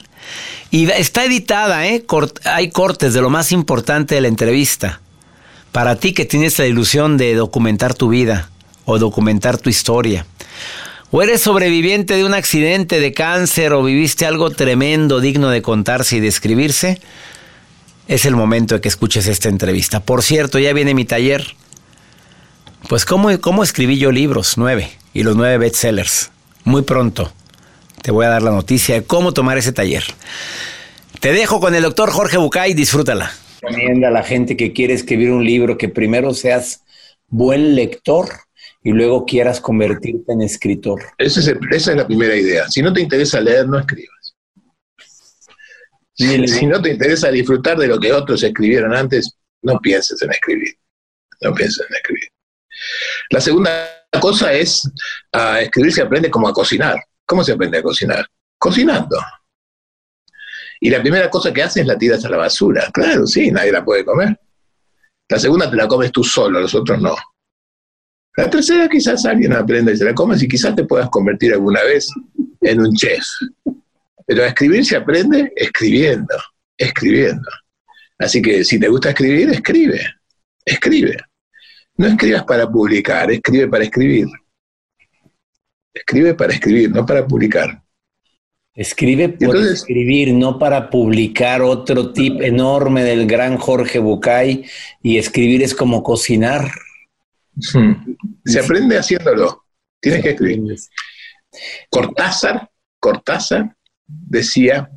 Y 0.71 0.91
está 0.91 1.25
editada, 1.25 1.87
¿eh? 1.87 2.05
hay 2.45 2.71
cortes 2.71 3.15
de 3.15 3.23
lo 3.23 3.31
más 3.31 3.53
importante 3.53 4.15
de 4.15 4.21
la 4.21 4.29
entrevista. 4.29 5.01
Para 5.73 5.97
ti 5.97 6.13
que 6.13 6.25
tienes 6.25 6.59
la 6.59 6.67
ilusión 6.67 7.17
de 7.17 7.35
documentar 7.35 7.95
tu 7.95 8.09
vida 8.09 8.51
o 8.85 8.99
documentar 8.99 9.59
tu 9.59 9.71
historia. 9.71 10.27
O 11.11 11.23
eres 11.23 11.41
sobreviviente 11.41 12.15
de 12.15 12.25
un 12.25 12.35
accidente 12.35 13.01
de 13.01 13.15
cáncer 13.15 13.73
o 13.73 13.83
viviste 13.83 14.27
algo 14.27 14.51
tremendo 14.51 15.21
digno 15.21 15.49
de 15.49 15.63
contarse 15.63 16.17
y 16.17 16.21
describirse. 16.21 17.01
Es 18.09 18.27
el 18.27 18.37
momento 18.37 18.75
de 18.75 18.81
que 18.83 18.89
escuches 18.89 19.27
esta 19.27 19.49
entrevista. 19.49 20.01
Por 20.01 20.23
cierto, 20.23 20.59
ya 20.59 20.73
viene 20.75 20.95
mi 20.95 21.07
taller. 21.07 21.55
Pues 22.89 23.07
cómo, 23.07 23.39
cómo 23.41 23.63
escribí 23.63 23.99
yo 23.99 24.13
libros, 24.13 24.55
nueve, 24.57 24.91
y 25.15 25.23
los 25.23 25.35
nueve 25.35 25.59
bestsellers. 25.59 26.31
Muy 26.65 26.83
pronto 26.83 27.33
te 28.03 28.11
voy 28.11 28.27
a 28.27 28.31
dar 28.31 28.43
la 28.43 28.51
noticia 28.51 28.95
de 28.95 29.05
cómo 29.05 29.33
tomar 29.33 29.59
ese 29.59 29.73
taller. 29.73 30.05
Te 31.21 31.33
dejo 31.33 31.61
con 31.61 31.75
el 31.75 31.83
doctor 31.83 32.11
Jorge 32.11 32.37
Bucay, 32.37 32.75
disfrútala. 32.75 33.33
Recomienda 33.61 34.09
a 34.09 34.13
la 34.13 34.23
gente 34.23 34.57
que 34.57 34.73
quiere 34.73 34.95
escribir 34.95 35.31
un 35.31 35.45
libro 35.45 35.77
que 35.77 35.89
primero 35.89 36.33
seas 36.33 36.85
buen 37.27 37.75
lector 37.75 38.29
y 38.83 38.93
luego 38.93 39.27
quieras 39.27 39.61
convertirte 39.61 40.33
en 40.33 40.43
escritor. 40.43 41.03
Esa 41.19 41.41
es, 41.41 41.49
esa 41.49 41.91
es 41.91 41.97
la 41.97 42.07
primera 42.07 42.37
idea. 42.37 42.69
Si 42.69 42.83
no 42.83 42.93
te 42.93 43.01
interesa 43.01 43.41
leer, 43.41 43.67
no 43.69 43.79
escribas. 43.79 44.35
Si, 46.19 46.67
no 46.67 46.83
te 46.83 46.91
interesa 46.91 47.31
disfrutar 47.31 47.79
de 47.79 47.87
lo 47.87 48.01
que 48.01 48.13
otros 48.13 48.43
escribieron 48.43 48.93
antes, 48.93 49.33
no 49.63 49.79
pienses 49.79 50.21
en 50.21 50.31
escribir. 50.31 50.77
No 51.41 51.55
pienses 51.55 51.87
en 51.89 51.95
escribir. 51.95 52.29
La 53.31 53.41
segunda 53.41 54.05
cosa 54.21 54.53
es, 54.53 54.91
a 55.33 55.61
escribir 55.61 55.93
se 55.93 56.03
aprende 56.03 56.29
como 56.29 56.49
a 56.49 56.53
cocinar. 56.53 57.01
¿Cómo 57.29 57.45
se 57.45 57.53
aprende 57.53 57.77
a 57.77 57.83
cocinar? 57.83 58.27
Cocinando. 58.57 59.19
Y 60.81 60.89
la 60.89 61.03
primera 61.03 61.29
cosa 61.29 61.53
que 61.53 61.63
haces 61.63 61.83
es 61.83 61.87
la 61.87 61.99
tiras 61.99 62.25
a 62.25 62.31
la 62.31 62.39
basura. 62.39 62.89
Claro, 62.91 63.27
sí, 63.27 63.51
nadie 63.51 63.71
la 63.71 63.85
puede 63.85 64.03
comer. 64.03 64.41
La 65.29 65.39
segunda 65.39 65.69
te 65.69 65.77
la 65.77 65.87
comes 65.87 66.11
tú 66.11 66.25
solo, 66.25 66.59
los 66.59 66.75
otros 66.75 66.99
no. 67.03 67.15
La 68.35 68.49
tercera 68.49 68.89
quizás 68.89 69.27
alguien 69.27 69.53
aprenda 69.53 69.93
y 69.93 69.97
se 69.99 70.07
la 70.07 70.15
comes 70.15 70.43
y 70.43 70.49
quizás 70.49 70.75
te 70.75 70.85
puedas 70.85 71.11
convertir 71.11 71.53
alguna 71.53 71.83
vez 71.83 72.09
en 72.63 72.81
un 72.81 72.95
chef. 72.95 73.25
Pero 74.27 74.45
a 74.45 74.47
escribir 74.47 74.87
se 74.87 74.97
aprende 74.97 75.53
escribiendo, 75.55 76.35
escribiendo. 76.79 77.51
Así 78.19 78.41
que 78.41 78.65
si 78.65 78.81
te 78.81 78.89
gusta 78.89 79.11
escribir, 79.11 79.51
escribe, 79.51 80.01
escribe. 80.65 81.17
No 81.99 82.07
escribas 82.07 82.45
para 82.45 82.67
publicar, 82.71 83.31
escribe 83.31 83.69
para 83.69 83.85
escribir. 83.85 84.29
Escribe 85.99 86.35
para 86.35 86.53
escribir, 86.53 86.91
no 86.91 87.05
para 87.05 87.27
publicar. 87.27 87.83
Escribe 88.75 89.29
por 89.31 89.57
escribir, 89.57 90.33
no 90.33 90.59
para 90.59 90.89
publicar 90.89 91.63
otro 91.63 92.13
tip 92.13 92.41
enorme 92.41 93.03
del 93.03 93.27
gran 93.27 93.57
Jorge 93.57 93.99
Bucay. 93.99 94.65
Y 95.03 95.19
escribir 95.19 95.63
es 95.63 95.75
como 95.75 96.03
cocinar. 96.03 96.71
Hmm. 97.75 98.15
Se 98.45 98.61
aprende 98.61 98.97
haciéndolo. 98.97 99.65
Tienes 100.01 100.23
que 100.23 100.31
escribir. 100.31 100.77
Cortázar, 101.91 102.71
Cortázar 103.01 103.77
decía 104.07 104.91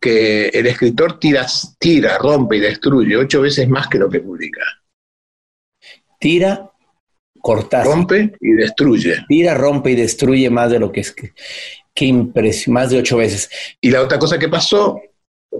que 0.00 0.48
el 0.48 0.66
escritor 0.66 1.20
tira, 1.20 1.46
tira, 1.78 2.18
rompe 2.18 2.56
y 2.56 2.60
destruye 2.60 3.16
ocho 3.16 3.42
veces 3.42 3.68
más 3.68 3.86
que 3.86 3.98
lo 3.98 4.08
que 4.08 4.20
publica. 4.20 4.62
Tira, 6.18 6.67
Rompe 7.86 8.32
y 8.40 8.52
destruye. 8.52 9.24
Tira, 9.28 9.54
rompe 9.54 9.92
y 9.92 9.94
destruye 9.94 10.50
más 10.50 10.70
de 10.70 10.78
lo 10.78 10.92
que 10.92 11.00
es 11.00 11.12
que, 11.12 11.32
que 11.94 12.12
más 12.68 12.90
de 12.90 12.98
ocho 12.98 13.16
veces. 13.16 13.48
Y 13.80 13.90
la 13.90 14.02
otra 14.02 14.18
cosa 14.18 14.38
que 14.38 14.48
pasó 14.48 15.00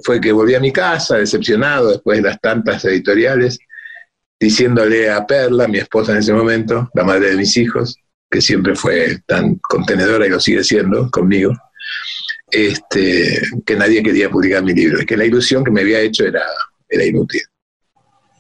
fue 0.03 0.20
que 0.20 0.33
volví 0.33 0.55
a 0.55 0.61
mi 0.61 0.72
casa 0.72 1.16
decepcionado 1.16 1.90
después 1.90 2.18
de 2.18 2.29
las 2.29 2.40
tantas 2.40 2.85
editoriales, 2.85 3.59
diciéndole 4.38 5.11
a 5.11 5.27
Perla, 5.27 5.66
mi 5.66 5.79
esposa 5.79 6.12
en 6.12 6.18
ese 6.18 6.33
momento, 6.33 6.90
la 6.94 7.05
madre 7.05 7.31
de 7.31 7.37
mis 7.37 7.57
hijos, 7.57 7.96
que 8.31 8.40
siempre 8.40 8.74
fue 8.74 9.18
tan 9.27 9.57
contenedora 9.57 10.27
y 10.27 10.31
lo 10.31 10.38
sigue 10.38 10.62
siendo 10.62 11.11
conmigo, 11.11 11.53
este, 12.51 13.40
que 13.64 13.77
nadie 13.77 14.03
quería 14.03 14.31
publicar 14.31 14.62
mi 14.62 14.72
libro 14.72 15.03
y 15.03 15.07
que 15.07 15.16
la 15.16 15.24
ilusión 15.24 15.64
que 15.64 15.70
me 15.70 15.81
había 15.81 16.01
hecho 16.01 16.24
era, 16.24 16.42
era 16.88 17.05
inútil. 17.05 17.42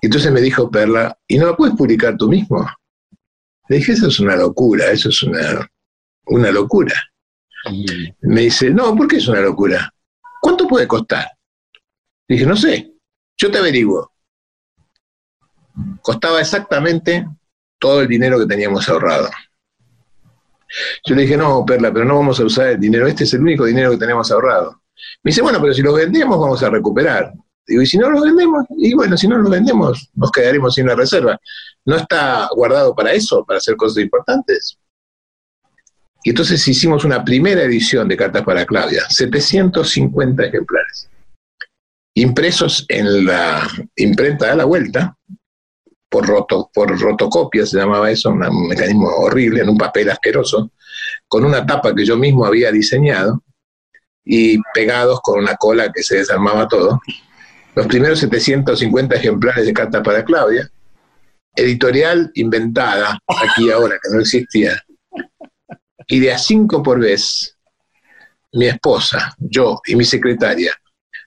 Entonces 0.00 0.30
me 0.30 0.40
dijo 0.40 0.70
Perla, 0.70 1.16
¿y 1.26 1.38
no 1.38 1.46
lo 1.46 1.56
puedes 1.56 1.74
publicar 1.74 2.16
tú 2.16 2.28
mismo? 2.28 2.66
Le 3.68 3.76
dije, 3.76 3.92
eso 3.92 4.08
es 4.08 4.20
una 4.20 4.36
locura, 4.36 4.90
eso 4.90 5.08
es 5.08 5.22
una, 5.22 5.70
una 6.26 6.50
locura. 6.50 6.94
Me 8.20 8.42
dice, 8.42 8.70
no, 8.70 8.94
¿por 8.94 9.08
qué 9.08 9.16
es 9.16 9.28
una 9.28 9.40
locura? 9.40 9.92
¿Cuánto 10.40 10.66
puede 10.66 10.86
costar? 10.86 11.26
Le 12.26 12.36
dije, 12.36 12.46
no 12.46 12.56
sé, 12.56 12.92
yo 13.36 13.50
te 13.50 13.58
averiguo. 13.58 14.12
Costaba 16.02 16.40
exactamente 16.40 17.26
todo 17.78 18.02
el 18.02 18.08
dinero 18.08 18.38
que 18.38 18.46
teníamos 18.46 18.88
ahorrado. 18.88 19.28
Yo 21.04 21.14
le 21.14 21.22
dije, 21.22 21.36
no, 21.36 21.64
Perla, 21.64 21.92
pero 21.92 22.04
no 22.04 22.16
vamos 22.16 22.38
a 22.40 22.44
usar 22.44 22.68
el 22.68 22.80
dinero, 22.80 23.06
este 23.06 23.24
es 23.24 23.34
el 23.34 23.40
único 23.40 23.64
dinero 23.64 23.90
que 23.90 23.96
tenemos 23.96 24.30
ahorrado. 24.30 24.82
Me 25.22 25.30
dice, 25.30 25.42
bueno, 25.42 25.60
pero 25.60 25.72
si 25.72 25.82
lo 25.82 25.92
vendemos 25.94 26.38
vamos 26.38 26.62
a 26.62 26.70
recuperar. 26.70 27.32
¿Y 27.68 27.86
si 27.86 27.98
no 27.98 28.10
lo 28.10 28.22
vendemos? 28.22 28.64
Y 28.76 28.94
bueno, 28.94 29.16
si 29.16 29.28
no 29.28 29.38
lo 29.38 29.48
vendemos, 29.50 30.10
nos 30.14 30.30
quedaremos 30.30 30.74
sin 30.74 30.86
la 30.86 30.94
reserva. 30.94 31.38
¿No 31.84 31.96
está 31.96 32.48
guardado 32.54 32.94
para 32.94 33.12
eso, 33.12 33.44
para 33.44 33.58
hacer 33.58 33.76
cosas 33.76 34.02
importantes? 34.02 34.78
Y 36.24 36.30
entonces 36.30 36.66
hicimos 36.66 37.04
una 37.04 37.24
primera 37.24 37.62
edición 37.62 38.08
de 38.08 38.16
Cartas 38.16 38.42
para 38.42 38.66
Claudia, 38.66 39.02
750 39.08 40.44
ejemplares, 40.44 41.08
impresos 42.14 42.84
en 42.88 43.24
la 43.24 43.68
imprenta 43.96 44.52
a 44.52 44.56
la 44.56 44.64
vuelta, 44.64 45.16
por, 46.08 46.26
roto, 46.26 46.70
por 46.72 46.98
rotocopia 46.98 47.66
se 47.66 47.78
llamaba 47.78 48.10
eso, 48.10 48.30
un 48.30 48.68
mecanismo 48.68 49.08
horrible, 49.08 49.62
en 49.62 49.68
un 49.68 49.78
papel 49.78 50.10
asqueroso, 50.10 50.72
con 51.28 51.44
una 51.44 51.64
tapa 51.64 51.94
que 51.94 52.04
yo 52.04 52.16
mismo 52.16 52.44
había 52.44 52.72
diseñado 52.72 53.42
y 54.24 54.58
pegados 54.74 55.20
con 55.22 55.38
una 55.40 55.56
cola 55.56 55.92
que 55.92 56.02
se 56.02 56.18
desarmaba 56.18 56.66
todo. 56.68 57.00
Los 57.78 57.86
primeros 57.86 58.18
750 58.18 59.14
ejemplares 59.14 59.64
de 59.64 59.72
Cartas 59.72 60.02
para 60.02 60.24
Claudia, 60.24 60.68
editorial 61.54 62.28
inventada 62.34 63.20
aquí 63.24 63.70
ahora, 63.70 64.00
que 64.02 64.12
no 64.12 64.20
existía, 64.20 64.82
y 66.08 66.18
de 66.18 66.32
a 66.32 66.38
cinco 66.38 66.82
por 66.82 66.98
vez, 66.98 67.56
mi 68.54 68.66
esposa, 68.66 69.32
yo 69.38 69.80
y 69.86 69.94
mi 69.94 70.04
secretaria 70.04 70.72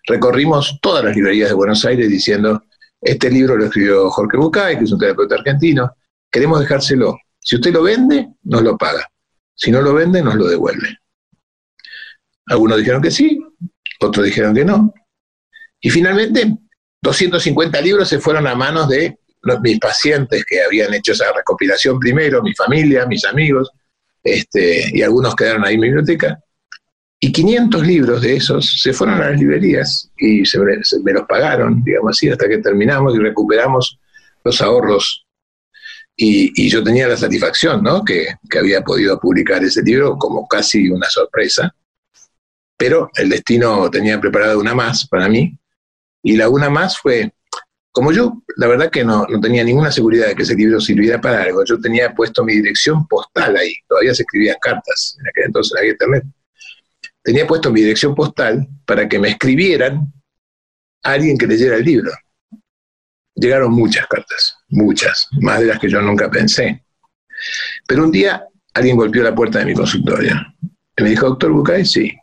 recorrimos 0.05 0.77
todas 0.81 1.05
las 1.05 1.15
librerías 1.15 1.47
de 1.47 1.55
Buenos 1.55 1.85
Aires 1.85 2.09
diciendo, 2.09 2.61
este 2.99 3.31
libro 3.31 3.55
lo 3.55 3.63
escribió 3.63 4.09
Jorge 4.09 4.35
Bucay, 4.35 4.77
que 4.77 4.83
es 4.83 4.91
un 4.91 4.99
terapeuta 4.99 5.35
argentino, 5.35 5.95
queremos 6.29 6.59
dejárselo. 6.59 7.17
Si 7.39 7.55
usted 7.55 7.71
lo 7.71 7.83
vende, 7.83 8.27
nos 8.43 8.61
lo 8.61 8.77
paga. 8.77 9.09
Si 9.55 9.71
no 9.71 9.81
lo 9.81 9.93
vende, 9.93 10.21
nos 10.21 10.35
lo 10.35 10.49
devuelve. 10.49 10.97
Algunos 12.47 12.77
dijeron 12.77 13.01
que 13.01 13.09
sí, 13.09 13.39
otros 14.01 14.25
dijeron 14.25 14.53
que 14.53 14.65
no. 14.65 14.93
Y 15.81 15.89
finalmente, 15.89 16.55
250 17.01 17.81
libros 17.81 18.07
se 18.07 18.19
fueron 18.19 18.47
a 18.47 18.55
manos 18.55 18.87
de 18.87 19.17
mis 19.61 19.79
pacientes 19.79 20.45
que 20.45 20.63
habían 20.63 20.93
hecho 20.93 21.13
esa 21.13 21.33
recopilación 21.33 21.99
primero, 21.99 22.43
mi 22.43 22.53
familia, 22.53 23.05
mis 23.07 23.25
amigos, 23.25 23.71
este, 24.23 24.85
y 24.93 25.01
algunos 25.01 25.35
quedaron 25.35 25.65
ahí 25.65 25.75
en 25.75 25.79
mi 25.81 25.87
biblioteca. 25.87 26.39
Y 27.23 27.31
500 27.31 27.85
libros 27.85 28.21
de 28.21 28.35
esos 28.35 28.81
se 28.81 28.93
fueron 28.93 29.21
a 29.21 29.29
las 29.29 29.39
librerías 29.39 30.09
y 30.17 30.43
se 30.43 30.57
me, 30.59 31.13
los 31.13 31.27
pagaron, 31.27 31.83
digamos 31.83 32.17
así, 32.17 32.29
hasta 32.29 32.47
que 32.47 32.57
terminamos 32.57 33.15
y 33.15 33.19
recuperamos 33.19 33.99
los 34.43 34.59
ahorros. 34.59 35.25
Y, 36.15 36.67
yo 36.67 36.83
tenía 36.83 37.07
la 37.07 37.17
satisfacción, 37.17 37.83
¿no? 37.83 38.03
Que, 38.03 38.27
había 38.59 38.81
podido 38.81 39.19
publicar 39.19 39.63
ese 39.63 39.83
libro 39.83 40.17
como 40.17 40.47
casi 40.47 40.89
una 40.89 41.07
sorpresa. 41.09 41.73
Pero 42.75 43.11
el 43.15 43.29
destino 43.29 43.89
tenía 43.91 44.19
preparado 44.19 44.59
una 44.59 44.73
más 44.73 45.07
para 45.07 45.29
mí. 45.29 45.55
Y 46.23 46.35
la 46.35 46.49
una 46.49 46.69
más 46.69 46.97
fue 46.97 47.31
como 47.91 48.13
yo, 48.13 48.41
la 48.55 48.67
verdad 48.67 48.89
que 48.89 49.03
no, 49.03 49.27
tenía 49.41 49.63
ninguna 49.63 49.91
seguridad 49.91 50.27
de 50.27 50.35
que 50.35 50.43
ese 50.43 50.55
libro 50.55 50.79
sirviera 50.79 51.19
para 51.19 51.43
algo, 51.43 51.65
yo 51.65 51.79
tenía 51.79 52.13
puesto 52.13 52.43
mi 52.43 52.53
dirección 52.53 53.05
postal 53.07 53.57
ahí, 53.57 53.73
todavía 53.87 54.15
se 54.15 54.23
escribían 54.23 54.55
cartas, 54.61 55.17
en 55.19 55.27
aquel 55.27 55.43
entonces 55.47 55.77
había 55.77 55.91
internet. 55.91 56.23
Tenía 57.21 57.45
puesto 57.45 57.69
mi 57.69 57.81
dirección 57.81 58.15
postal 58.15 58.67
para 58.85 59.07
que 59.09 59.19
me 59.19 59.29
escribieran 59.29 60.11
alguien 61.03 61.37
que 61.37 61.47
leyera 61.47 61.75
el 61.75 61.83
libro. 61.83 62.11
Llegaron 63.35 63.73
muchas 63.73 64.07
cartas, 64.07 64.57
muchas, 64.69 65.27
más 65.41 65.59
de 65.59 65.67
las 65.67 65.79
que 65.79 65.89
yo 65.89 66.01
nunca 66.01 66.31
pensé. 66.31 66.83
Pero 67.87 68.05
un 68.05 68.11
día 68.11 68.45
alguien 68.73 68.95
golpeó 68.95 69.21
la 69.21 69.35
puerta 69.35 69.59
de 69.59 69.65
mi 69.65 69.73
consultorio 69.73 70.35
y 70.97 71.03
me 71.03 71.09
dijo, 71.09 71.27
doctor 71.27 71.51
Bucay, 71.51 71.85
sí, 71.85 72.13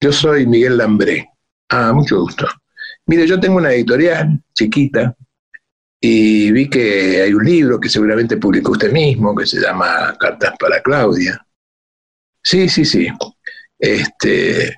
yo 0.00 0.12
soy 0.12 0.46
Miguel 0.46 0.76
Lambré. 0.76 1.28
Ah, 1.70 1.92
mucho 1.92 2.20
gusto. 2.20 2.46
Mire, 3.08 3.26
yo 3.26 3.40
tengo 3.40 3.56
una 3.56 3.72
editorial 3.72 4.38
chiquita 4.52 5.16
y 5.98 6.52
vi 6.52 6.68
que 6.68 7.22
hay 7.22 7.32
un 7.32 7.42
libro 7.42 7.80
que 7.80 7.88
seguramente 7.88 8.36
publicó 8.36 8.72
usted 8.72 8.92
mismo, 8.92 9.34
que 9.34 9.46
se 9.46 9.58
llama 9.58 10.14
Cartas 10.20 10.52
para 10.58 10.82
Claudia. 10.82 11.42
Sí, 12.42 12.68
sí, 12.68 12.84
sí. 12.84 13.08
Este, 13.78 14.76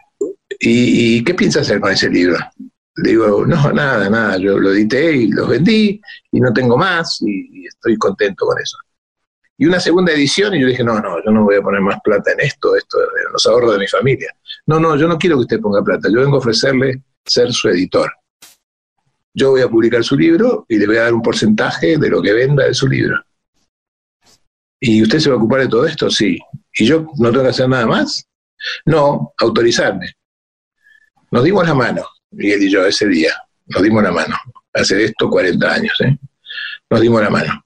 ¿y, 0.60 1.24
qué 1.24 1.34
piensa 1.34 1.60
hacer 1.60 1.80
con 1.80 1.90
ese 1.90 2.08
libro? 2.08 2.38
Le 2.98 3.10
digo, 3.10 3.44
no, 3.44 3.72
nada, 3.72 4.08
nada, 4.08 4.38
yo 4.38 4.60
lo 4.60 4.72
edité 4.72 5.12
y 5.12 5.32
los 5.32 5.48
vendí 5.48 6.00
y 6.30 6.40
no 6.40 6.52
tengo 6.52 6.76
más 6.76 7.20
y, 7.22 7.66
estoy 7.66 7.96
contento 7.96 8.46
con 8.46 8.60
eso. 8.60 8.76
Y 9.58 9.66
una 9.66 9.80
segunda 9.80 10.12
edición 10.12 10.54
y 10.54 10.60
yo 10.60 10.68
dije, 10.68 10.84
no, 10.84 11.00
no, 11.00 11.22
yo 11.24 11.32
no 11.32 11.42
voy 11.42 11.56
a 11.56 11.62
poner 11.62 11.80
más 11.80 11.98
plata 12.04 12.30
en 12.30 12.40
esto, 12.40 12.76
esto, 12.76 13.00
en 13.00 13.32
los 13.32 13.44
ahorros 13.44 13.72
de 13.72 13.80
mi 13.80 13.88
familia. 13.88 14.32
No, 14.66 14.78
no, 14.78 14.94
yo 14.94 15.08
no 15.08 15.18
quiero 15.18 15.34
que 15.36 15.42
usted 15.42 15.60
ponga 15.60 15.82
plata, 15.82 16.08
yo 16.08 16.20
vengo 16.20 16.36
a 16.36 16.38
ofrecerle 16.38 17.02
ser 17.26 17.52
su 17.52 17.68
editor 17.68 18.10
yo 19.34 19.50
voy 19.50 19.62
a 19.62 19.68
publicar 19.68 20.02
su 20.02 20.16
libro 20.16 20.64
y 20.68 20.76
le 20.76 20.86
voy 20.86 20.96
a 20.96 21.02
dar 21.02 21.14
un 21.14 21.22
porcentaje 21.22 21.98
de 21.98 22.08
lo 22.08 22.20
que 22.22 22.32
venda 22.32 22.64
de 22.64 22.74
su 22.74 22.88
libro. 22.88 23.22
¿Y 24.80 25.02
usted 25.02 25.18
se 25.18 25.28
va 25.28 25.36
a 25.36 25.38
ocupar 25.38 25.60
de 25.60 25.68
todo 25.68 25.86
esto? 25.86 26.10
Sí. 26.10 26.38
¿Y 26.74 26.86
yo 26.86 27.06
no 27.18 27.30
tengo 27.30 27.44
que 27.44 27.50
hacer 27.50 27.68
nada 27.68 27.86
más? 27.86 28.26
No, 28.86 29.32
autorizarme. 29.38 30.14
Nos 31.30 31.44
dimos 31.44 31.66
la 31.66 31.74
mano, 31.74 32.04
Miguel 32.30 32.62
y 32.62 32.70
yo, 32.70 32.84
ese 32.84 33.06
día. 33.06 33.34
Nos 33.66 33.82
dimos 33.82 34.02
la 34.02 34.10
mano. 34.10 34.36
Hace 34.72 35.04
esto 35.04 35.28
40 35.28 35.72
años, 35.72 35.94
¿eh? 36.00 36.18
Nos 36.88 37.00
dimos 37.00 37.22
la 37.22 37.30
mano. 37.30 37.64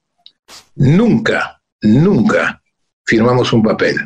Nunca, 0.77 1.62
nunca 1.81 2.62
firmamos 3.07 3.53
un 3.53 3.62
papel. 3.62 3.96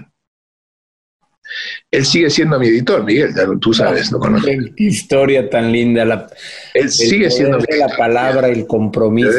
Él 1.90 2.04
sigue 2.04 2.28
siendo 2.28 2.58
mi 2.58 2.68
editor, 2.68 3.02
Miguel, 3.02 3.34
tú 3.60 3.72
sabes, 3.72 4.12
lo 4.12 4.18
conoces. 4.18 4.58
Qué 4.76 4.84
historia 4.84 5.48
tan 5.48 5.72
linda. 5.72 6.04
La, 6.04 6.28
Él 6.74 6.90
sigue 6.90 7.30
siendo 7.30 7.58
mi 7.58 7.64
La 7.78 7.88
palabra, 7.96 8.48
el 8.48 8.66
compromiso. 8.66 9.30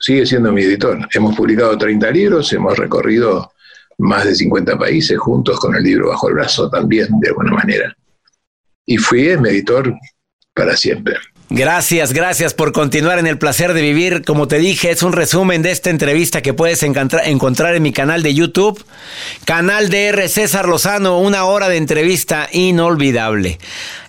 Sigue 0.00 0.26
siendo 0.26 0.50
mi 0.50 0.62
editor. 0.62 1.08
Hemos 1.12 1.36
publicado 1.36 1.78
30 1.78 2.10
libros, 2.10 2.52
hemos 2.52 2.76
recorrido 2.76 3.52
más 3.98 4.24
de 4.24 4.34
50 4.34 4.78
países 4.78 5.16
juntos 5.18 5.60
con 5.60 5.76
el 5.76 5.82
libro 5.82 6.08
bajo 6.08 6.28
el 6.28 6.34
brazo 6.34 6.68
también, 6.68 7.08
de 7.20 7.28
alguna 7.28 7.52
manera. 7.52 7.96
Y 8.84 8.96
fui 8.96 9.36
mi 9.36 9.50
editor 9.50 9.94
para 10.54 10.76
siempre. 10.76 11.16
Gracias, 11.50 12.12
gracias 12.12 12.52
por 12.52 12.72
continuar 12.72 13.18
en 13.18 13.26
el 13.26 13.38
placer 13.38 13.72
de 13.72 13.80
vivir. 13.80 14.22
Como 14.22 14.48
te 14.48 14.58
dije, 14.58 14.90
es 14.90 15.02
un 15.02 15.14
resumen 15.14 15.62
de 15.62 15.70
esta 15.70 15.88
entrevista 15.88 16.42
que 16.42 16.52
puedes 16.52 16.82
encontrar 16.82 17.74
en 17.74 17.82
mi 17.82 17.90
canal 17.90 18.22
de 18.22 18.34
YouTube. 18.34 18.84
Canal 19.46 19.88
DR 19.88 20.28
César 20.28 20.68
Lozano, 20.68 21.18
una 21.18 21.44
hora 21.44 21.70
de 21.70 21.78
entrevista 21.78 22.50
inolvidable. 22.52 23.58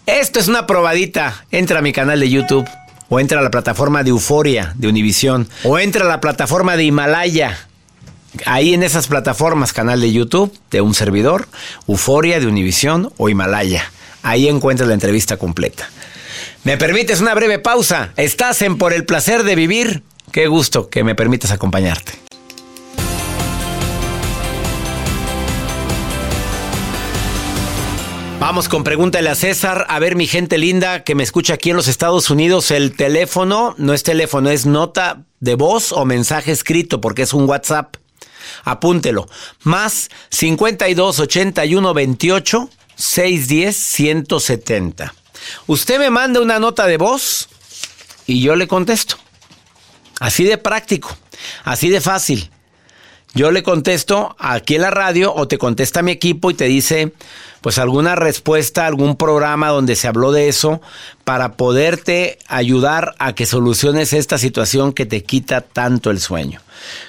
Esto 0.05 0.41
es 0.41 0.49
una 0.49 0.67
probadita. 0.67 1.45
Entra 1.49 1.79
a 1.79 1.81
mi 1.81 1.93
canal 1.93 2.19
de 2.19 2.29
YouTube. 2.29 2.67
O 3.07 3.21
entra 3.21 3.39
a 3.39 3.41
la 3.43 3.51
plataforma 3.51 4.03
de 4.03 4.09
Euforia, 4.09 4.73
de 4.75 4.89
Univisión. 4.89 5.47
O 5.63 5.79
entra 5.79 6.03
a 6.03 6.09
la 6.09 6.19
plataforma 6.19 6.75
de 6.75 6.83
Himalaya. 6.83 7.57
Ahí 8.45 8.73
en 8.73 8.83
esas 8.83 9.07
plataformas, 9.07 9.71
canal 9.71 10.01
de 10.01 10.11
YouTube 10.11 10.53
de 10.71 10.81
un 10.81 10.93
servidor, 10.93 11.47
Euforia 11.87 12.41
de 12.41 12.47
Univisión 12.47 13.13
o 13.15 13.29
Himalaya. 13.29 13.91
Ahí 14.23 14.49
encuentras 14.49 14.89
la 14.89 14.93
entrevista 14.93 15.37
completa. 15.37 15.89
¿Me 16.63 16.77
permites 16.77 17.21
una 17.21 17.33
breve 17.33 17.57
pausa? 17.57 18.11
Estás 18.17 18.61
en 18.61 18.77
Por 18.77 18.91
el 18.93 19.05
placer 19.05 19.43
de 19.43 19.55
vivir. 19.55 20.03
Qué 20.31 20.47
gusto 20.47 20.89
que 20.89 21.05
me 21.05 21.15
permitas 21.15 21.51
acompañarte. 21.51 22.11
Vamos 28.41 28.67
con 28.67 28.83
pregúntale 28.83 29.29
a 29.29 29.35
César. 29.35 29.85
A 29.89 29.99
ver, 29.99 30.15
mi 30.15 30.27
gente 30.27 30.57
linda 30.57 31.03
que 31.03 31.15
me 31.15 31.23
escucha 31.23 31.53
aquí 31.53 31.69
en 31.69 31.77
los 31.77 31.87
Estados 31.87 32.29
Unidos, 32.29 32.71
el 32.71 32.95
teléfono 32.95 33.73
no 33.77 33.93
es 33.93 34.03
teléfono, 34.03 34.49
es 34.49 34.65
nota 34.65 35.23
de 35.39 35.55
voz 35.55 35.93
o 35.93 36.03
mensaje 36.03 36.51
escrito 36.51 36.99
porque 36.99 37.21
es 37.21 37.33
un 37.33 37.47
WhatsApp. 37.47 37.95
Apúntelo. 38.65 39.29
Más 39.63 40.09
52 40.29 41.19
81 41.19 41.93
28 41.93 42.69
610 42.95 43.75
170. 43.77 45.13
Usted 45.67 45.99
me 45.99 46.09
manda 46.09 46.41
una 46.41 46.59
nota 46.59 46.85
de 46.87 46.97
voz 46.97 47.49
y 48.25 48.41
yo 48.41 48.55
le 48.55 48.67
contesto. 48.67 49.17
Así 50.19 50.43
de 50.43 50.57
práctico, 50.57 51.15
así 51.63 51.89
de 51.89 52.01
fácil. 52.01 52.51
Yo 53.33 53.51
le 53.51 53.61
contesto 53.61 54.35
aquí 54.39 54.75
en 54.75 54.81
la 54.81 54.91
radio 54.91 55.33
o 55.33 55.47
te 55.47 55.57
contesta 55.57 56.01
mi 56.01 56.11
equipo 56.11 56.49
y 56.49 56.55
te 56.55 56.65
dice 56.65 57.13
pues 57.61 57.77
alguna 57.77 58.15
respuesta, 58.15 58.85
algún 58.85 59.17
programa 59.17 59.69
donde 59.69 59.95
se 59.95 60.07
habló 60.07 60.31
de 60.31 60.47
eso 60.47 60.81
para 61.25 61.53
poderte 61.53 62.39
ayudar 62.47 63.15
a 63.19 63.33
que 63.33 63.45
soluciones 63.45 64.13
esta 64.13 64.37
situación 64.37 64.93
que 64.93 65.05
te 65.05 65.23
quita 65.23 65.61
tanto 65.61 66.09
el 66.09 66.19
sueño. 66.19 66.61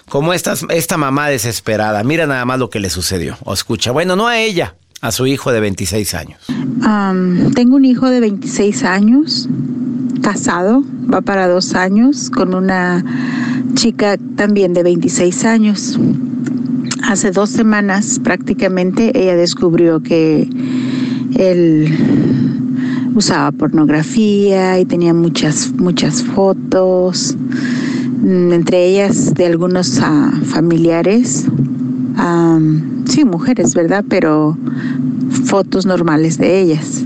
como 0.09 0.35
esta, 0.35 0.55
esta 0.71 0.97
mamá 0.97 1.29
desesperada. 1.29 2.03
Mira 2.03 2.27
nada 2.27 2.45
más 2.45 2.59
lo 2.59 2.69
que 2.69 2.81
le 2.81 2.91
sucedió. 2.91 3.39
O 3.45 3.55
escucha, 3.55 3.93
bueno, 3.93 4.17
no 4.17 4.27
a 4.27 4.39
ella, 4.39 4.75
a 5.01 5.13
su 5.13 5.27
hijo 5.27 5.53
de 5.53 5.61
26 5.61 6.15
años. 6.15 6.47
tengo 7.55 7.77
un 7.77 7.85
hijo 7.85 8.09
de 8.09 8.21
26 8.21 8.85
años, 8.85 9.49
casado, 10.23 10.85
va 11.13 11.21
para 11.21 11.49
dos 11.49 11.75
años, 11.75 12.31
con 12.31 12.55
una 12.55 13.05
chica 13.75 14.17
también 14.37 14.75
de 14.75 14.83
26 14.83 15.45
años. 15.45 15.99
Hace 17.03 17.31
dos 17.31 17.51
semanas 17.51 18.21
prácticamente 18.23 19.11
ella 19.15 19.37
descubrió 19.37 20.03
que 20.03 20.49
él 21.37 21.97
usaba 23.15 23.51
pornografía 23.53 24.79
y 24.79 24.85
tenía 24.85 25.15
muchas, 25.15 25.73
muchas 25.73 26.23
fotos, 26.23 27.37
mm, 28.23 28.53
entre 28.53 28.87
ellas 28.87 29.35
de 29.35 29.47
algunos 29.47 29.99
ah, 30.03 30.33
familiares, 30.45 31.47
sí, 33.11 33.25
mujeres, 33.25 33.75
¿verdad? 33.75 34.05
Pero 34.09 34.57
fotos 35.45 35.85
normales 35.85 36.39
de 36.39 36.61
ellas. 36.61 37.03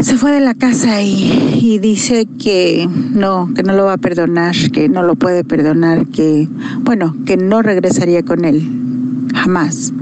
Se 0.00 0.16
fue 0.16 0.32
de 0.32 0.40
la 0.40 0.54
casa 0.54 1.02
y, 1.02 1.58
y, 1.60 1.78
dice 1.78 2.26
que 2.38 2.88
no, 2.88 3.50
que 3.54 3.62
no 3.62 3.74
lo 3.74 3.84
va 3.84 3.94
a 3.94 3.98
perdonar, 3.98 4.54
que 4.72 4.88
no 4.88 5.02
lo 5.02 5.14
puede 5.14 5.44
perdonar, 5.44 6.06
que, 6.06 6.48
bueno, 6.80 7.14
que 7.26 7.36
no 7.36 7.60
regresaría 7.60 8.22
con 8.22 8.46
él, 8.46 8.66
jamás. 9.34 9.92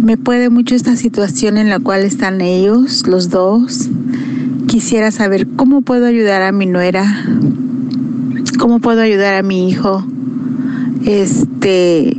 Me 0.00 0.16
puede 0.16 0.48
mucho 0.48 0.74
esta 0.74 0.96
situación 0.96 1.58
en 1.58 1.68
la 1.68 1.80
cual 1.80 2.02
están 2.02 2.40
ellos, 2.40 3.06
los 3.06 3.28
dos. 3.28 3.90
Quisiera 4.68 5.10
saber 5.10 5.48
cómo 5.56 5.82
puedo 5.82 6.06
ayudar 6.06 6.42
a 6.42 6.52
mi 6.52 6.66
nuera, 6.66 7.24
cómo 8.58 8.78
puedo 8.78 9.02
ayudar 9.02 9.34
a 9.34 9.42
mi 9.42 9.68
hijo. 9.68 10.06
Este, 11.04 12.16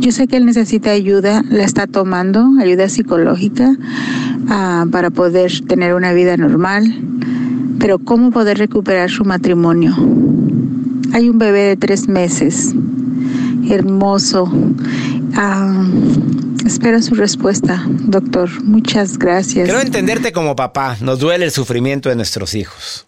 yo 0.00 0.12
sé 0.12 0.26
que 0.26 0.36
él 0.36 0.46
necesita 0.46 0.90
ayuda, 0.90 1.42
la 1.50 1.64
está 1.64 1.86
tomando, 1.86 2.44
ayuda 2.58 2.88
psicológica, 2.88 3.76
ah, 4.48 4.86
para 4.90 5.10
poder 5.10 5.52
tener 5.66 5.94
una 5.94 6.12
vida 6.12 6.36
normal, 6.36 7.02
pero 7.78 7.98
¿cómo 7.98 8.30
poder 8.30 8.58
recuperar 8.58 9.10
su 9.10 9.24
matrimonio? 9.24 9.94
Hay 11.12 11.28
un 11.28 11.38
bebé 11.38 11.62
de 11.64 11.76
tres 11.76 12.08
meses, 12.08 12.74
hermoso. 13.68 14.50
Ah, 15.34 15.84
espero 16.64 17.02
su 17.02 17.14
respuesta, 17.14 17.84
doctor. 17.86 18.48
Muchas 18.64 19.18
gracias. 19.18 19.64
Quiero 19.64 19.80
entenderte 19.80 20.32
como 20.32 20.56
papá. 20.56 20.96
Nos 21.00 21.18
duele 21.18 21.44
el 21.44 21.50
sufrimiento 21.50 22.08
de 22.08 22.16
nuestros 22.16 22.54
hijos. 22.54 23.06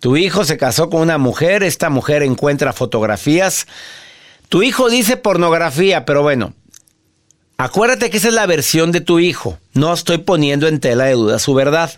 Tu 0.00 0.16
hijo 0.16 0.44
se 0.44 0.56
casó 0.56 0.90
con 0.90 1.00
una 1.00 1.18
mujer, 1.18 1.62
esta 1.62 1.90
mujer 1.90 2.22
encuentra 2.22 2.72
fotografías 2.72 3.66
tu 4.48 4.62
hijo 4.62 4.88
dice 4.88 5.16
pornografía, 5.16 6.04
pero 6.04 6.22
bueno, 6.22 6.54
acuérdate 7.56 8.10
que 8.10 8.18
esa 8.18 8.28
es 8.28 8.34
la 8.34 8.46
versión 8.46 8.92
de 8.92 9.00
tu 9.00 9.18
hijo. 9.18 9.58
No 9.72 9.92
estoy 9.92 10.18
poniendo 10.18 10.68
en 10.68 10.80
tela 10.80 11.04
de 11.04 11.12
duda 11.12 11.38
su 11.38 11.54
verdad. 11.54 11.92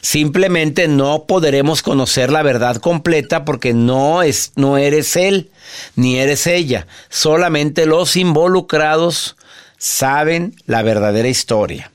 Simplemente 0.00 0.88
no 0.88 1.24
podremos 1.26 1.82
conocer 1.82 2.30
la 2.30 2.42
verdad 2.42 2.76
completa 2.76 3.44
porque 3.44 3.74
no 3.74 4.22
es 4.22 4.52
no 4.56 4.78
eres 4.78 5.16
él 5.16 5.50
ni 5.94 6.18
eres 6.18 6.46
ella. 6.46 6.86
Solamente 7.10 7.84
los 7.84 8.16
involucrados 8.16 9.36
saben 9.76 10.54
la 10.66 10.82
verdadera 10.82 11.28
historia. 11.28 11.92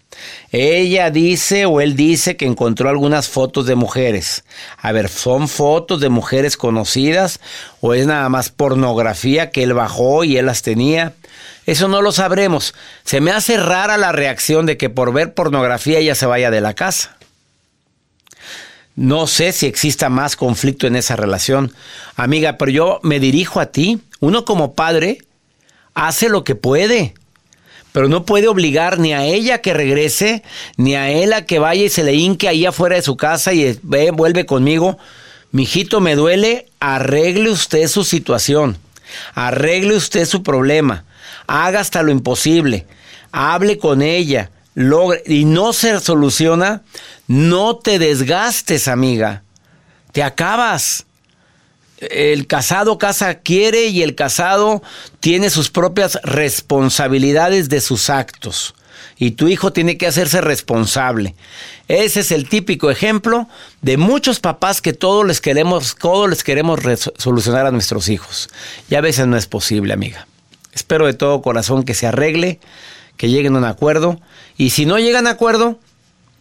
Ella 0.51 1.09
dice 1.09 1.65
o 1.65 1.81
él 1.81 1.95
dice 1.95 2.37
que 2.37 2.45
encontró 2.45 2.89
algunas 2.89 3.27
fotos 3.27 3.65
de 3.65 3.75
mujeres. 3.75 4.43
A 4.77 4.91
ver, 4.91 5.09
¿son 5.09 5.47
fotos 5.47 5.99
de 5.99 6.09
mujeres 6.09 6.57
conocidas 6.57 7.39
o 7.81 7.93
es 7.93 8.05
nada 8.05 8.29
más 8.29 8.49
pornografía 8.49 9.49
que 9.49 9.63
él 9.63 9.73
bajó 9.73 10.23
y 10.23 10.37
él 10.37 10.45
las 10.45 10.61
tenía? 10.61 11.13
Eso 11.65 11.87
no 11.87 12.01
lo 12.01 12.11
sabremos. 12.11 12.73
Se 13.03 13.21
me 13.21 13.31
hace 13.31 13.57
rara 13.57 13.97
la 13.97 14.11
reacción 14.11 14.65
de 14.65 14.77
que 14.77 14.89
por 14.89 15.13
ver 15.13 15.33
pornografía 15.33 15.99
ella 15.99 16.15
se 16.15 16.25
vaya 16.25 16.51
de 16.51 16.61
la 16.61 16.73
casa. 16.73 17.17
No 18.95 19.25
sé 19.25 19.53
si 19.53 19.65
exista 19.65 20.09
más 20.09 20.35
conflicto 20.35 20.85
en 20.85 20.95
esa 20.95 21.15
relación. 21.15 21.73
Amiga, 22.15 22.57
pero 22.57 22.71
yo 22.71 22.99
me 23.01 23.19
dirijo 23.19 23.59
a 23.59 23.67
ti. 23.67 24.01
Uno 24.19 24.45
como 24.45 24.75
padre 24.75 25.19
hace 25.95 26.29
lo 26.29 26.43
que 26.43 26.55
puede 26.55 27.15
pero 27.93 28.09
no 28.09 28.25
puede 28.25 28.49
obligar 28.49 28.99
ni 28.99 29.13
a 29.13 29.23
ella 29.23 29.61
que 29.61 29.73
regrese, 29.73 30.43
ni 30.75 30.95
a 30.95 31.09
él 31.11 31.31
a 31.31 31.45
que 31.45 31.59
vaya 31.59 31.85
y 31.85 31.89
se 31.89 32.03
le 32.03 32.15
hinque 32.15 32.49
ahí 32.49 32.65
afuera 32.65 32.95
de 32.95 33.03
su 33.03 33.15
casa 33.15 33.53
y 33.53 33.79
ve, 33.83 34.11
vuelve 34.11 34.45
conmigo. 34.45 34.97
Mijito, 35.51 36.01
me 36.01 36.15
duele, 36.15 36.67
arregle 36.79 37.51
usted 37.51 37.87
su 37.87 38.03
situación, 38.03 38.77
arregle 39.35 39.95
usted 39.95 40.25
su 40.25 40.41
problema, 40.41 41.05
haga 41.45 41.79
hasta 41.79 42.01
lo 42.01 42.11
imposible, 42.11 42.87
hable 43.31 43.77
con 43.77 44.01
ella, 44.01 44.49
logre, 44.73 45.21
y 45.27 45.45
no 45.45 45.71
se 45.71 45.99
soluciona, 45.99 46.81
no 47.27 47.75
te 47.75 47.99
desgastes, 47.99 48.87
amiga, 48.87 49.43
te 50.11 50.23
acabas 50.23 51.05
el 52.11 52.47
casado 52.47 52.97
casa 52.97 53.35
quiere 53.39 53.87
y 53.87 54.03
el 54.03 54.15
casado 54.15 54.81
tiene 55.19 55.49
sus 55.49 55.69
propias 55.69 56.19
responsabilidades 56.23 57.69
de 57.69 57.81
sus 57.81 58.09
actos. 58.09 58.75
Y 59.17 59.31
tu 59.31 59.47
hijo 59.47 59.71
tiene 59.71 59.97
que 59.97 60.07
hacerse 60.07 60.41
responsable. 60.41 61.35
Ese 61.87 62.21
es 62.21 62.31
el 62.31 62.49
típico 62.49 62.89
ejemplo 62.89 63.47
de 63.81 63.97
muchos 63.97 64.39
papás 64.39 64.81
que 64.81 64.93
todos 64.93 65.25
les 65.25 65.39
queremos, 65.39 65.95
todos 65.99 66.29
les 66.29 66.43
queremos 66.43 66.79
solucionar 67.17 67.65
a 67.65 67.71
nuestros 67.71 68.09
hijos. 68.09 68.49
Y 68.89 68.95
a 68.95 69.01
veces 69.01 69.27
no 69.27 69.37
es 69.37 69.45
posible, 69.45 69.93
amiga. 69.93 70.27
Espero 70.73 71.05
de 71.05 71.13
todo 71.13 71.41
corazón 71.41 71.83
que 71.83 71.93
se 71.93 72.07
arregle, 72.07 72.59
que 73.17 73.29
lleguen 73.29 73.55
a 73.55 73.59
un 73.59 73.65
acuerdo. 73.65 74.19
Y 74.57 74.71
si 74.71 74.85
no 74.85 74.97
llegan 74.97 75.27
a 75.27 75.31
acuerdo, 75.31 75.79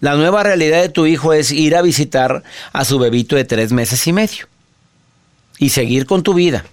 la 0.00 0.14
nueva 0.16 0.42
realidad 0.42 0.80
de 0.80 0.88
tu 0.88 1.06
hijo 1.06 1.32
es 1.32 1.52
ir 1.52 1.76
a 1.76 1.82
visitar 1.82 2.42
a 2.72 2.84
su 2.84 2.98
bebito 2.98 3.36
de 3.36 3.44
tres 3.44 3.72
meses 3.72 4.06
y 4.06 4.12
medio 4.12 4.51
y 5.58 5.70
seguir 5.70 6.06
con 6.06 6.22
tu 6.22 6.34
vida. 6.34 6.64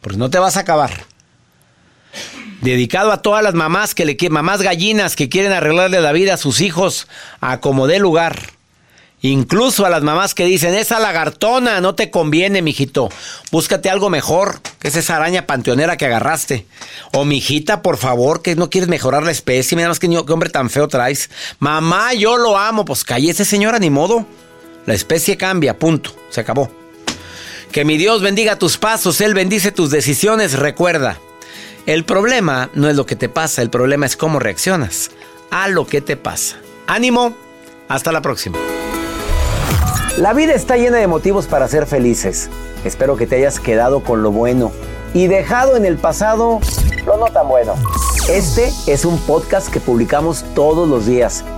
Porque 0.00 0.18
no 0.18 0.30
te 0.30 0.38
vas 0.38 0.56
a 0.56 0.60
acabar. 0.60 1.04
Dedicado 2.60 3.12
a 3.12 3.22
todas 3.22 3.42
las 3.42 3.54
mamás 3.54 3.94
que 3.94 4.04
le 4.04 4.16
mamás 4.30 4.62
gallinas 4.62 5.14
que 5.14 5.28
quieren 5.28 5.52
arreglarle 5.52 6.00
la 6.00 6.12
vida 6.12 6.34
a 6.34 6.38
sus 6.38 6.60
hijos 6.60 7.06
a 7.40 7.60
como 7.60 7.86
dé 7.86 7.98
lugar. 7.98 8.56
Incluso 9.22 9.86
a 9.86 9.90
las 9.90 10.02
mamás 10.02 10.34
que 10.34 10.44
dicen, 10.44 10.74
esa 10.74 11.00
lagartona 11.00 11.80
no 11.80 11.94
te 11.94 12.10
conviene, 12.10 12.62
mijito. 12.62 13.08
Búscate 13.50 13.90
algo 13.90 14.10
mejor, 14.10 14.60
que 14.78 14.88
es 14.88 14.96
esa 14.96 15.16
araña 15.16 15.46
panteonera 15.46 15.96
que 15.96 16.06
agarraste. 16.06 16.66
O 17.12 17.24
mijita, 17.24 17.82
por 17.82 17.96
favor, 17.96 18.42
que 18.42 18.54
no 18.56 18.70
quieres 18.70 18.88
mejorar 18.88 19.24
la 19.24 19.30
especie. 19.30 19.74
Mira 19.74 19.88
más 19.88 19.98
que, 19.98 20.08
qué 20.08 20.32
hombre 20.32 20.50
tan 20.50 20.70
feo 20.70 20.86
traes. 20.86 21.30
Mamá, 21.58 22.14
yo 22.14 22.36
lo 22.36 22.56
amo. 22.56 22.84
Pues 22.84 23.04
cállese, 23.04 23.44
señora, 23.44 23.78
ni 23.78 23.90
modo. 23.90 24.26
La 24.84 24.94
especie 24.94 25.36
cambia, 25.36 25.78
punto. 25.78 26.14
Se 26.30 26.40
acabó. 26.40 26.70
Que 27.72 27.84
mi 27.84 27.98
Dios 27.98 28.22
bendiga 28.22 28.56
tus 28.56 28.78
pasos, 28.78 29.20
Él 29.20 29.34
bendice 29.34 29.72
tus 29.72 29.90
decisiones. 29.90 30.58
Recuerda, 30.58 31.18
el 31.86 32.04
problema 32.04 32.70
no 32.74 32.88
es 32.88 32.96
lo 32.96 33.06
que 33.06 33.16
te 33.16 33.28
pasa, 33.28 33.62
el 33.62 33.70
problema 33.70 34.06
es 34.06 34.16
cómo 34.16 34.38
reaccionas 34.38 35.10
a 35.50 35.68
lo 35.68 35.86
que 35.86 36.00
te 36.00 36.16
pasa. 36.16 36.56
Ánimo, 36.86 37.36
hasta 37.88 38.12
la 38.12 38.22
próxima. 38.22 38.58
La 40.18 40.32
vida 40.32 40.54
está 40.54 40.76
llena 40.76 40.96
de 40.96 41.06
motivos 41.06 41.46
para 41.46 41.68
ser 41.68 41.86
felices. 41.86 42.48
Espero 42.84 43.16
que 43.16 43.26
te 43.26 43.36
hayas 43.36 43.60
quedado 43.60 44.02
con 44.02 44.22
lo 44.22 44.30
bueno 44.32 44.72
y 45.12 45.26
dejado 45.26 45.76
en 45.76 45.84
el 45.84 45.96
pasado 45.96 46.60
lo 47.06 47.16
no 47.18 47.26
tan 47.26 47.48
bueno. 47.48 47.74
Este 48.28 48.72
es 48.86 49.04
un 49.04 49.18
podcast 49.20 49.68
que 49.68 49.78
publicamos 49.78 50.44
todos 50.54 50.88
los 50.88 51.06
días, 51.06 51.44